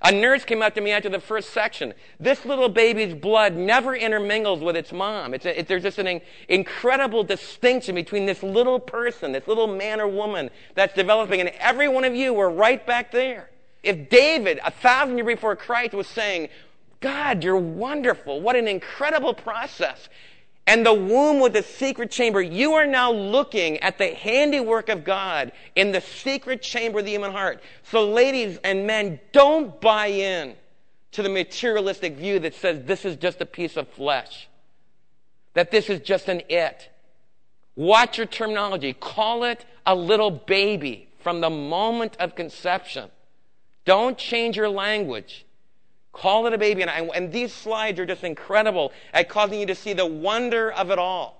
A 0.00 0.12
nurse 0.12 0.44
came 0.44 0.62
up 0.62 0.74
to 0.74 0.80
me 0.80 0.92
after 0.92 1.08
the 1.08 1.18
first 1.18 1.50
section. 1.50 1.92
This 2.20 2.44
little 2.44 2.68
baby's 2.68 3.14
blood 3.14 3.54
never 3.54 3.96
intermingles 3.96 4.60
with 4.60 4.76
its 4.76 4.92
mom. 4.92 5.34
It's 5.34 5.44
a, 5.44 5.58
it, 5.58 5.66
there's 5.66 5.82
just 5.82 5.98
an 5.98 6.06
in, 6.06 6.20
incredible 6.48 7.24
distinction 7.24 7.96
between 7.96 8.24
this 8.24 8.42
little 8.44 8.78
person, 8.78 9.32
this 9.32 9.48
little 9.48 9.66
man 9.66 10.00
or 10.00 10.06
woman 10.06 10.50
that's 10.76 10.94
developing, 10.94 11.40
and 11.40 11.50
every 11.58 11.88
one 11.88 12.04
of 12.04 12.14
you 12.14 12.32
were 12.32 12.48
right 12.48 12.84
back 12.86 13.10
there. 13.10 13.50
If 13.82 14.08
David, 14.08 14.60
a 14.64 14.70
thousand 14.70 15.18
years 15.18 15.26
before 15.26 15.56
Christ, 15.56 15.94
was 15.94 16.06
saying, 16.06 16.48
God, 17.00 17.42
you're 17.42 17.56
wonderful. 17.56 18.40
What 18.40 18.54
an 18.54 18.68
incredible 18.68 19.34
process. 19.34 20.08
And 20.68 20.84
the 20.84 20.92
womb 20.92 21.40
was 21.40 21.52
the 21.52 21.62
secret 21.62 22.10
chamber. 22.10 22.42
You 22.42 22.74
are 22.74 22.86
now 22.86 23.10
looking 23.10 23.78
at 23.78 23.96
the 23.96 24.08
handiwork 24.08 24.90
of 24.90 25.02
God 25.02 25.50
in 25.74 25.92
the 25.92 26.02
secret 26.02 26.60
chamber 26.60 26.98
of 26.98 27.06
the 27.06 27.10
human 27.10 27.32
heart. 27.32 27.62
So, 27.84 28.06
ladies 28.06 28.58
and 28.62 28.86
men, 28.86 29.18
don't 29.32 29.80
buy 29.80 30.08
in 30.08 30.56
to 31.12 31.22
the 31.22 31.30
materialistic 31.30 32.18
view 32.18 32.38
that 32.40 32.54
says 32.54 32.84
this 32.84 33.06
is 33.06 33.16
just 33.16 33.40
a 33.40 33.46
piece 33.46 33.78
of 33.78 33.88
flesh, 33.88 34.46
that 35.54 35.70
this 35.70 35.88
is 35.88 36.00
just 36.00 36.28
an 36.28 36.42
it. 36.50 36.90
Watch 37.74 38.18
your 38.18 38.26
terminology. 38.26 38.92
Call 38.92 39.44
it 39.44 39.64
a 39.86 39.94
little 39.94 40.30
baby 40.30 41.08
from 41.20 41.40
the 41.40 41.48
moment 41.48 42.14
of 42.20 42.34
conception. 42.34 43.08
Don't 43.86 44.18
change 44.18 44.58
your 44.58 44.68
language. 44.68 45.46
Call 46.18 46.48
it 46.48 46.52
a 46.52 46.58
baby. 46.58 46.82
And, 46.82 46.90
I, 46.90 47.00
and 47.14 47.32
these 47.32 47.52
slides 47.52 48.00
are 48.00 48.06
just 48.06 48.24
incredible 48.24 48.92
at 49.14 49.28
causing 49.28 49.60
you 49.60 49.66
to 49.66 49.74
see 49.74 49.92
the 49.92 50.06
wonder 50.06 50.72
of 50.72 50.90
it 50.90 50.98
all. 50.98 51.38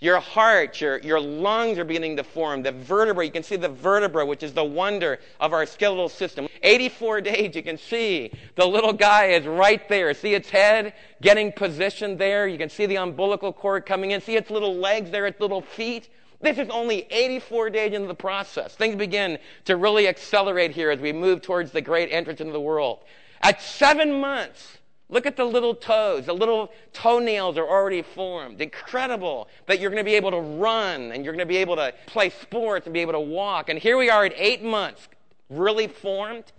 Your 0.00 0.18
heart, 0.20 0.80
your, 0.80 0.98
your 0.98 1.20
lungs 1.20 1.78
are 1.78 1.84
beginning 1.84 2.16
to 2.16 2.24
form. 2.24 2.62
The 2.62 2.72
vertebra, 2.72 3.24
you 3.24 3.30
can 3.30 3.44
see 3.44 3.56
the 3.56 3.68
vertebra, 3.68 4.26
which 4.26 4.42
is 4.42 4.52
the 4.52 4.64
wonder 4.64 5.20
of 5.40 5.54
our 5.54 5.64
skeletal 5.64 6.08
system. 6.08 6.48
84 6.62 7.20
days, 7.22 7.56
you 7.56 7.62
can 7.62 7.78
see 7.78 8.30
the 8.56 8.66
little 8.66 8.92
guy 8.92 9.26
is 9.26 9.46
right 9.46 9.88
there. 9.88 10.12
See 10.12 10.34
its 10.34 10.50
head 10.50 10.92
getting 11.22 11.52
positioned 11.52 12.18
there. 12.18 12.46
You 12.46 12.58
can 12.58 12.68
see 12.68 12.84
the 12.84 12.96
umbilical 12.96 13.52
cord 13.52 13.86
coming 13.86 14.10
in. 14.10 14.20
See 14.20 14.36
its 14.36 14.50
little 14.50 14.74
legs 14.74 15.10
there, 15.10 15.26
its 15.26 15.40
little 15.40 15.62
feet. 15.62 16.10
This 16.42 16.58
is 16.58 16.68
only 16.68 17.06
84 17.10 17.70
days 17.70 17.94
into 17.94 18.08
the 18.08 18.14
process. 18.14 18.74
Things 18.74 18.96
begin 18.96 19.38
to 19.64 19.76
really 19.76 20.08
accelerate 20.08 20.72
here 20.72 20.90
as 20.90 21.00
we 21.00 21.12
move 21.12 21.40
towards 21.40 21.70
the 21.70 21.80
great 21.80 22.10
entrance 22.12 22.40
into 22.40 22.52
the 22.52 22.60
world. 22.60 23.04
At 23.42 23.60
seven 23.60 24.20
months, 24.20 24.78
look 25.08 25.26
at 25.26 25.36
the 25.36 25.44
little 25.44 25.74
toes. 25.74 26.26
The 26.26 26.32
little 26.34 26.72
toenails 26.92 27.58
are 27.58 27.66
already 27.66 28.02
formed. 28.02 28.60
Incredible 28.60 29.48
that 29.66 29.80
you're 29.80 29.90
going 29.90 30.02
to 30.02 30.08
be 30.08 30.14
able 30.14 30.30
to 30.32 30.40
run 30.40 31.12
and 31.12 31.24
you're 31.24 31.32
going 31.32 31.46
to 31.46 31.46
be 31.46 31.58
able 31.58 31.76
to 31.76 31.94
play 32.06 32.30
sports 32.30 32.86
and 32.86 32.94
be 32.94 33.00
able 33.00 33.12
to 33.12 33.20
walk. 33.20 33.68
And 33.68 33.78
here 33.78 33.96
we 33.96 34.10
are 34.10 34.24
at 34.24 34.32
eight 34.36 34.62
months, 34.62 35.08
really 35.48 35.86
formed. 35.86 36.52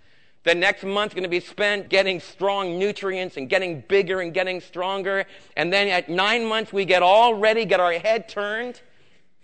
The 0.44 0.54
next 0.54 0.84
month's 0.84 1.14
going 1.14 1.24
to 1.24 1.28
be 1.28 1.40
spent 1.40 1.90
getting 1.90 2.20
strong 2.20 2.78
nutrients 2.78 3.36
and 3.36 3.48
getting 3.50 3.82
bigger 3.82 4.20
and 4.20 4.32
getting 4.32 4.60
stronger. 4.60 5.26
And 5.56 5.72
then 5.72 5.88
at 5.88 6.08
nine 6.08 6.46
months, 6.46 6.72
we 6.72 6.84
get 6.84 7.02
all 7.02 7.34
ready, 7.34 7.64
get 7.64 7.80
our 7.80 7.92
head 7.92 8.28
turned. 8.28 8.80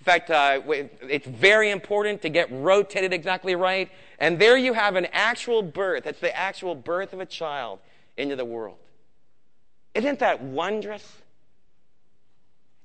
In 0.05 0.13
fact, 0.13 0.31
uh, 0.31 0.61
it's 1.09 1.27
very 1.27 1.71
important 1.71 2.21
to 2.21 2.29
get 2.29 2.53
rotated 2.53 3.15
exactly 3.15 3.55
right. 3.55 3.91
And 4.19 4.39
there 4.39 4.55
you 4.55 4.75
have 4.75 4.97
an 4.97 5.07
actual 5.15 5.63
birth. 5.63 6.05
That's 6.05 6.21
the 6.21 6.37
actual 6.37 6.75
birth 6.75 7.15
of 7.15 7.21
a 7.21 7.25
child 7.25 7.79
into 8.19 8.37
the 8.37 8.45
world. 8.45 8.77
Isn't 9.95 10.19
that 10.19 10.43
wondrous? 10.43 11.11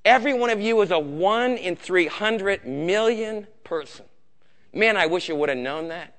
Every 0.05 0.33
one 0.33 0.49
of 0.49 0.61
you 0.61 0.79
is 0.81 0.91
a 0.91 0.99
one 0.99 1.57
in 1.57 1.75
300 1.75 2.65
million 2.65 3.47
person. 3.65 4.05
Man, 4.73 4.95
I 4.95 5.07
wish 5.07 5.27
you 5.27 5.35
would 5.35 5.49
have 5.49 5.57
known 5.57 5.89
that. 5.89 6.15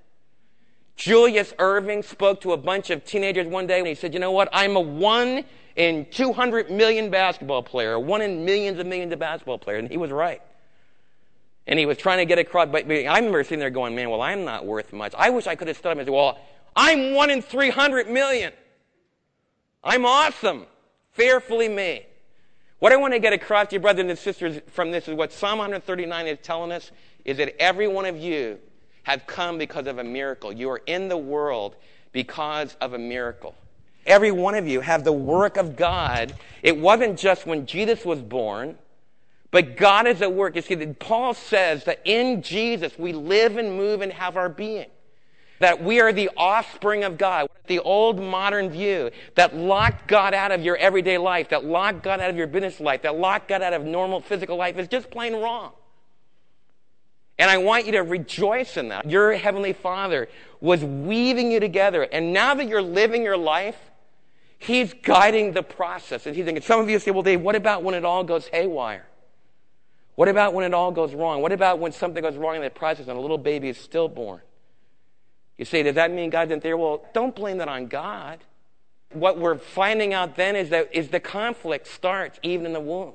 Julius 0.97 1.55
Erving 1.59 2.05
spoke 2.05 2.43
to 2.43 2.53
a 2.53 2.59
bunch 2.59 2.91
of 2.91 3.07
teenagers 3.07 3.47
one 3.47 3.67
day 3.67 3.79
and 3.79 3.89
he 3.89 3.95
said, 3.95 4.13
You 4.13 4.21
know 4.21 4.33
what? 4.33 4.51
I'm 4.53 4.77
a 4.77 4.81
one 4.81 5.45
in 5.77 6.05
200 6.11 6.71
million 6.71 7.09
basketball 7.09 7.63
player, 7.63 7.99
one 7.99 8.21
in 8.21 8.45
millions 8.45 8.79
and 8.79 8.91
millions 8.91 9.15
of 9.15 9.19
basketball 9.19 9.57
players. 9.57 9.79
And 9.79 9.91
he 9.91 9.97
was 9.97 10.11
right. 10.11 10.43
And 11.71 11.79
he 11.79 11.87
was 11.87 11.97
trying 11.97 12.19
to 12.19 12.27
get 12.27 12.39
across. 12.39 12.69
But 12.69 12.91
I 12.91 13.17
remember 13.17 13.43
sitting 13.43 13.61
there 13.61 13.71
going, 13.71 13.95
man, 13.95 14.11
well, 14.11 14.21
I'm 14.21 14.45
not 14.45 14.67
worth 14.67 14.93
much. 14.93 15.15
I 15.17 15.31
wish 15.31 15.47
I 15.47 15.55
could 15.55 15.69
have 15.69 15.77
stood 15.79 15.93
up 15.93 15.99
and 15.99 16.07
said, 16.07 16.13
well, 16.13 16.39
I'm 16.77 17.15
one 17.15 17.31
in 17.31 17.41
300 17.41 18.11
million. 18.11 18.53
I'm 19.83 20.05
awesome. 20.05 20.67
Fearfully 21.13 21.69
made. 21.69 22.07
What 22.81 22.93
I 22.93 22.97
want 22.97 23.15
to 23.15 23.21
get 23.21 23.33
across 23.33 23.69
to 23.69 23.77
you, 23.77 23.81
brothers 23.81 24.09
and 24.09 24.19
sisters, 24.19 24.61
from 24.67 24.91
this 24.91 25.07
is 25.07 25.15
what 25.15 25.33
Psalm 25.33 25.59
139 25.59 26.27
is 26.27 26.39
telling 26.43 26.73
us 26.73 26.91
is 27.25 27.37
that 27.37 27.61
every 27.61 27.89
one 27.89 28.05
of 28.05 28.17
you 28.17 28.59
have 29.05 29.27
come 29.27 29.59
because 29.59 29.87
of 29.87 29.99
a 29.99 30.05
miracle. 30.05 30.53
You 30.53 30.71
are 30.71 30.83
in 30.87 31.09
the 31.09 31.17
world 31.17 31.77
because 32.13 32.77
of 32.81 32.95
a 32.95 32.99
miracle. 32.99 33.55
Every 34.07 34.31
one 34.31 34.55
of 34.55 34.67
you 34.67 34.81
have 34.81 35.05
the 35.05 35.13
work 35.13 35.57
of 35.57 35.77
God. 35.77 36.35
It 36.63 36.77
wasn't 36.77 37.19
just 37.19 37.47
when 37.47 37.67
Jesus 37.67 38.05
was 38.05 38.21
born. 38.21 38.77
But 39.51 39.77
God 39.77 40.07
is 40.07 40.23
at 40.23 40.33
work. 40.33 40.55
You 40.55 40.63
see, 40.63 40.77
Paul 40.87 41.35
says 41.35 41.85
that 41.85 42.01
in 42.05 42.43
Jesus 42.43 42.99
we 42.99 43.13
live 43.13 43.57
and 43.57 43.77
move 43.77 44.01
and 44.01 44.13
have 44.13 44.37
our 44.37 44.49
being. 44.49 44.87
That 45.59 45.83
we 45.83 46.01
are 46.01 46.13
the 46.13 46.31
offspring 46.37 47.05
of 47.05 47.19
God. 47.19 47.49
The 47.67 47.81
old 47.81 48.21
modern 48.21 48.71
view 48.71 49.11
that 49.35 49.55
locked 49.55 50.09
God 50.09 50.35
out 50.35 50.53
of 50.53 50.63
your 50.63 50.77
everyday 50.77 51.19
life, 51.19 51.51
that 51.51 51.65
locked 51.65 52.03
God 52.03 52.21
out 52.21 52.31
of 52.31 52.37
your 52.37 52.47
business 52.47 52.81
life, 52.81 53.03
that 53.03 53.17
locked 53.17 53.49
God 53.49 53.63
out 53.63 53.73
of 53.73 53.85
normal 53.85 54.21
physical 54.21 54.57
life 54.57 54.79
is 54.79 54.89
just 54.89 55.11
plain 55.11 55.35
wrong. 55.35 55.73
And 57.39 57.51
I 57.51 57.59
want 57.59 57.87
you 57.87 57.93
to 57.93 58.03
rejoice 58.03 58.77
in 58.77 58.89
that. 58.89 59.09
Your 59.09 59.35
Heavenly 59.35 59.73
Father 59.73 60.29
was 60.61 60.85
weaving 60.85 61.51
you 61.51 61.59
together. 61.59 62.03
And 62.03 62.33
now 62.33 62.55
that 62.55 62.69
you're 62.69 62.83
living 62.83 63.23
your 63.23 63.37
life, 63.37 63.79
He's 64.59 64.93
guiding 64.93 65.53
the 65.53 65.63
process. 65.63 66.27
And 66.27 66.37
He's 66.37 66.45
thinking, 66.45 66.63
some 66.63 66.81
of 66.81 66.91
you 66.91 66.99
say, 66.99 67.11
well, 67.11 67.23
Dave, 67.23 67.41
what 67.41 67.57
about 67.57 67.83
when 67.83 67.95
it 67.95 68.05
all 68.05 68.25
goes 68.25 68.47
haywire? 68.49 69.07
What 70.15 70.29
about 70.29 70.55
when 70.55 70.65
it 70.65 70.75
all 70.75 70.93
goes 70.93 71.15
wrong? 71.15 71.41
What 71.43 71.53
about 71.53 71.79
when 71.79 71.93
something 71.93 72.23
goes 72.23 72.37
wrong 72.37 72.57
in 72.57 72.63
the 72.63 72.71
process 72.71 73.09
and 73.09 73.17
a 73.17 73.21
little 73.21 73.39
baby 73.39 73.69
is 73.69 73.79
stillborn? 73.79 74.41
You 75.57 75.65
say, 75.65 75.83
does 75.83 75.95
that 75.95 76.11
mean 76.11 76.31
God 76.31 76.49
didn't 76.49 76.63
there? 76.63 76.77
Well, 76.77 77.05
don't 77.13 77.35
blame 77.35 77.59
that 77.59 77.69
on 77.69 77.87
God. 77.87 78.41
What 79.13 79.39
we're 79.39 79.59
finding 79.59 80.15
out 80.15 80.37
then 80.37 80.57
is 80.57 80.71
that 80.71 80.95
is 80.95 81.09
the 81.09 81.21
conflict 81.21 81.87
starts 81.87 82.39
even 82.43 82.67
in 82.67 82.73
the 82.73 82.81
womb. 82.81 83.15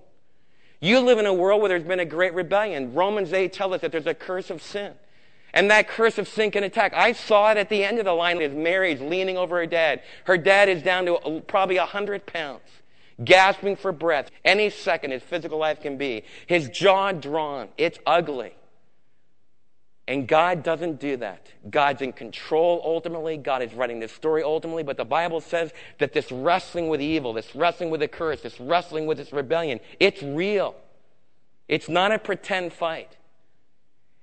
You 0.80 1.00
live 1.00 1.18
in 1.18 1.26
a 1.26 1.34
world 1.34 1.62
where 1.62 1.70
there's 1.70 1.84
been 1.84 2.00
a 2.00 2.06
great 2.06 2.34
rebellion. 2.34 2.94
Romans 2.94 3.34
8 3.34 3.52
tells 3.54 3.74
us 3.74 3.82
that 3.82 3.92
there's 3.92 4.06
a 4.06 4.14
curse 4.14 4.50
of 4.50 4.62
sin. 4.62 4.94
And 5.54 5.72
that 5.72 5.88
curse 5.88 6.18
of 6.18 6.28
sin 6.28 6.52
can 6.52 6.64
attack. 6.64 6.94
I 6.94 7.14
saw 7.14 7.50
it 7.52 7.58
at 7.58 7.70
the 7.70 7.84
end 7.84 7.98
of 7.98 8.06
the 8.06 8.12
line 8.12 8.42
as 8.42 8.54
Mary's 8.54 9.00
leaning 9.00 9.38
over 9.38 9.56
her 9.56 9.66
dad. 9.66 10.02
Her 10.26 10.38
dad 10.38 10.68
is 10.68 10.84
down 10.84 11.06
to 11.06 11.42
probably 11.48 11.78
100 11.78 12.26
pounds 12.26 12.62
gasping 13.24 13.76
for 13.76 13.92
breath. 13.92 14.32
Any 14.44 14.70
second 14.70 15.12
his 15.12 15.24
physical 15.24 15.58
life 15.58 15.82
can 15.82 15.98
be. 15.98 16.24
His 16.48 16.70
jaw 16.70 17.12
drawn. 17.12 17.70
It's 17.78 18.00
ugly. 18.06 18.56
And 20.08 20.28
God 20.28 20.62
doesn't 20.62 21.00
do 21.00 21.18
that. 21.18 21.48
God's 21.70 22.02
in 22.02 22.14
control 22.14 22.82
ultimately. 22.86 23.38
God 23.38 23.64
is 23.64 23.74
writing 23.74 24.00
this 24.00 24.12
story 24.12 24.44
ultimately. 24.44 24.84
But 24.84 24.98
the 24.98 25.06
Bible 25.06 25.42
says 25.42 25.72
that 25.98 26.14
this 26.14 26.32
wrestling 26.32 26.90
with 26.90 27.02
evil, 27.02 27.34
this 27.34 27.56
wrestling 27.56 27.90
with 27.90 28.02
the 28.02 28.08
curse, 28.08 28.42
this 28.42 28.60
wrestling 28.60 29.08
with 29.08 29.18
this 29.18 29.34
rebellion, 29.34 29.80
it's 30.00 30.22
real. 30.22 30.76
It's 31.68 31.90
not 31.90 32.12
a 32.12 32.20
pretend 32.20 32.74
fight. 32.74 33.18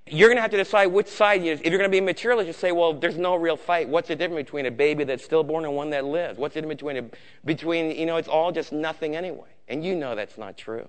You're 0.05 0.27
going 0.27 0.37
to 0.37 0.41
have 0.41 0.51
to 0.51 0.57
decide 0.57 0.87
which 0.87 1.07
side. 1.07 1.43
You, 1.45 1.53
if 1.53 1.61
you're 1.65 1.77
going 1.77 1.89
to 1.89 1.89
be 1.89 1.99
a 1.99 2.01
materialist, 2.01 2.47
you 2.47 2.53
say, 2.53 2.71
well, 2.71 2.93
there's 2.93 3.17
no 3.17 3.35
real 3.35 3.55
fight. 3.55 3.87
What's 3.87 4.09
the 4.09 4.15
difference 4.15 4.45
between 4.45 4.65
a 4.65 4.71
baby 4.71 5.05
that's 5.05 5.23
stillborn 5.23 5.63
and 5.63 5.75
one 5.75 5.91
that 5.91 6.03
lives? 6.03 6.37
What's 6.37 6.55
the 6.55 6.61
difference 6.61 6.81
between, 6.81 6.97
a, 6.97 7.09
between, 7.45 7.91
you 7.91 8.05
know, 8.05 8.17
it's 8.17 8.27
all 8.27 8.51
just 8.51 8.73
nothing 8.73 9.15
anyway. 9.15 9.47
And 9.69 9.83
you 9.83 9.95
know 9.95 10.13
that's 10.13 10.37
not 10.37 10.57
true. 10.57 10.87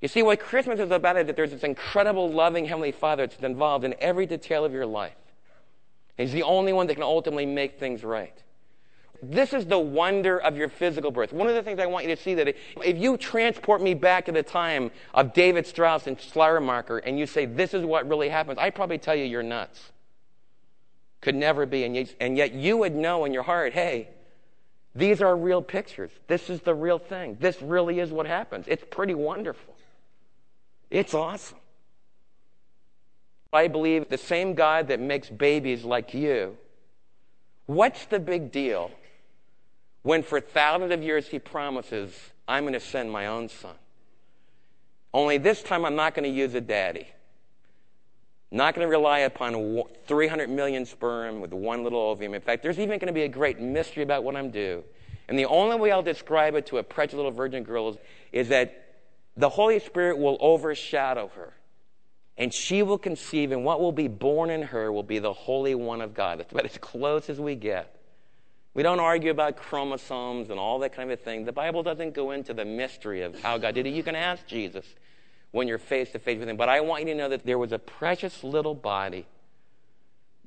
You 0.00 0.08
see, 0.08 0.22
what 0.22 0.38
Christmas 0.38 0.78
is 0.78 0.90
about 0.90 1.16
is 1.16 1.26
that 1.26 1.34
there's 1.34 1.50
this 1.50 1.64
incredible, 1.64 2.30
loving 2.30 2.66
Heavenly 2.66 2.92
Father 2.92 3.26
that's 3.26 3.42
involved 3.42 3.84
in 3.84 3.94
every 3.98 4.26
detail 4.26 4.64
of 4.64 4.72
your 4.72 4.86
life. 4.86 5.16
He's 6.16 6.32
the 6.32 6.44
only 6.44 6.72
one 6.72 6.86
that 6.86 6.94
can 6.94 7.02
ultimately 7.02 7.46
make 7.46 7.78
things 7.78 8.04
right. 8.04 8.42
This 9.30 9.52
is 9.52 9.66
the 9.66 9.78
wonder 9.78 10.38
of 10.38 10.56
your 10.56 10.68
physical 10.68 11.10
birth. 11.10 11.32
One 11.32 11.48
of 11.48 11.54
the 11.54 11.62
things 11.62 11.80
I 11.80 11.86
want 11.86 12.06
you 12.06 12.14
to 12.14 12.22
see 12.22 12.34
that 12.34 12.48
if 12.48 12.96
you 12.96 13.16
transport 13.16 13.82
me 13.82 13.94
back 13.94 14.26
to 14.26 14.32
the 14.32 14.42
time 14.42 14.90
of 15.14 15.32
David 15.32 15.66
Strauss 15.66 16.06
and 16.06 16.20
Schleiermacher 16.20 16.98
and 16.98 17.18
you 17.18 17.26
say 17.26 17.46
this 17.46 17.74
is 17.74 17.84
what 17.84 18.08
really 18.08 18.28
happens, 18.28 18.58
I'd 18.58 18.74
probably 18.74 18.98
tell 18.98 19.14
you 19.14 19.24
you're 19.24 19.42
nuts. 19.42 19.92
Could 21.20 21.34
never 21.34 21.66
be. 21.66 21.84
And, 21.84 21.96
you, 21.96 22.06
and 22.20 22.36
yet 22.36 22.52
you 22.52 22.76
would 22.76 22.94
know 22.94 23.24
in 23.24 23.32
your 23.32 23.42
heart, 23.42 23.72
hey, 23.72 24.08
these 24.94 25.20
are 25.20 25.36
real 25.36 25.60
pictures. 25.60 26.10
This 26.28 26.48
is 26.48 26.60
the 26.60 26.74
real 26.74 26.98
thing. 26.98 27.36
This 27.40 27.60
really 27.60 27.98
is 27.98 28.10
what 28.10 28.26
happens. 28.26 28.66
It's 28.68 28.84
pretty 28.90 29.14
wonderful. 29.14 29.74
It's 30.90 31.14
awesome. 31.14 31.58
I 33.52 33.68
believe 33.68 34.08
the 34.08 34.18
same 34.18 34.54
God 34.54 34.88
that 34.88 35.00
makes 35.00 35.28
babies 35.28 35.84
like 35.84 36.14
you, 36.14 36.56
what's 37.64 38.04
the 38.06 38.20
big 38.20 38.52
deal 38.52 38.90
when 40.06 40.22
for 40.22 40.40
thousands 40.40 40.92
of 40.92 41.02
years 41.02 41.26
he 41.26 41.40
promises, 41.40 42.12
I'm 42.46 42.62
going 42.62 42.74
to 42.74 42.80
send 42.80 43.10
my 43.10 43.26
own 43.26 43.48
son. 43.48 43.74
Only 45.12 45.36
this 45.36 45.64
time 45.64 45.84
I'm 45.84 45.96
not 45.96 46.14
going 46.14 46.22
to 46.22 46.38
use 46.38 46.54
a 46.54 46.60
daddy. 46.60 47.08
Not 48.52 48.76
going 48.76 48.86
to 48.86 48.88
rely 48.88 49.20
upon 49.20 49.82
300 50.06 50.48
million 50.48 50.86
sperm 50.86 51.40
with 51.40 51.52
one 51.52 51.82
little 51.82 51.98
ovum. 51.98 52.34
In 52.34 52.40
fact, 52.40 52.62
there's 52.62 52.78
even 52.78 53.00
going 53.00 53.08
to 53.08 53.12
be 53.12 53.24
a 53.24 53.28
great 53.28 53.58
mystery 53.58 54.04
about 54.04 54.22
what 54.22 54.36
I'm 54.36 54.52
due. 54.52 54.84
And 55.26 55.36
the 55.36 55.46
only 55.46 55.76
way 55.76 55.90
I'll 55.90 56.04
describe 56.04 56.54
it 56.54 56.66
to 56.66 56.78
a 56.78 56.84
precious 56.84 57.14
little 57.14 57.32
virgin 57.32 57.64
girl 57.64 57.88
is, 57.88 57.96
is 58.30 58.48
that 58.50 58.84
the 59.36 59.48
Holy 59.48 59.80
Spirit 59.80 60.18
will 60.18 60.38
overshadow 60.40 61.32
her. 61.34 61.52
And 62.38 62.54
she 62.54 62.84
will 62.84 62.98
conceive, 62.98 63.50
and 63.50 63.64
what 63.64 63.80
will 63.80 63.90
be 63.90 64.06
born 64.06 64.50
in 64.50 64.62
her 64.62 64.92
will 64.92 65.02
be 65.02 65.18
the 65.18 65.32
Holy 65.32 65.74
One 65.74 66.00
of 66.00 66.14
God. 66.14 66.38
That's 66.38 66.52
about 66.52 66.64
as 66.64 66.78
close 66.78 67.28
as 67.28 67.40
we 67.40 67.56
get 67.56 67.95
We 68.76 68.82
don't 68.82 69.00
argue 69.00 69.30
about 69.30 69.56
chromosomes 69.56 70.50
and 70.50 70.60
all 70.60 70.80
that 70.80 70.92
kind 70.92 71.10
of 71.10 71.18
thing. 71.22 71.46
The 71.46 71.52
Bible 71.52 71.82
doesn't 71.82 72.12
go 72.12 72.32
into 72.32 72.52
the 72.52 72.66
mystery 72.66 73.22
of 73.22 73.40
how 73.40 73.56
God 73.56 73.74
did 73.74 73.86
it. 73.86 73.94
You 73.94 74.02
can 74.02 74.14
ask 74.14 74.46
Jesus 74.46 74.84
when 75.50 75.66
you're 75.66 75.78
face 75.78 76.10
to 76.10 76.18
face 76.18 76.38
with 76.38 76.46
Him. 76.46 76.58
But 76.58 76.68
I 76.68 76.82
want 76.82 77.02
you 77.02 77.08
to 77.08 77.14
know 77.14 77.30
that 77.30 77.46
there 77.46 77.56
was 77.56 77.72
a 77.72 77.78
precious 77.78 78.44
little 78.44 78.74
body, 78.74 79.24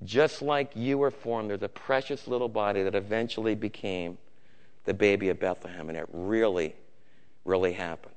just 0.04 0.44
like 0.44 0.74
you 0.76 1.00
were 1.00 1.10
formed. 1.10 1.50
There's 1.50 1.64
a 1.64 1.68
precious 1.68 2.28
little 2.28 2.50
body 2.50 2.84
that 2.84 2.94
eventually 2.94 3.56
became 3.56 4.20
the 4.86 4.94
baby 4.94 5.30
of 5.30 5.40
Bethlehem. 5.40 5.90
And 5.90 5.98
it 5.98 6.08
really, 6.14 6.76
really 7.46 7.74
happened. 7.74 8.14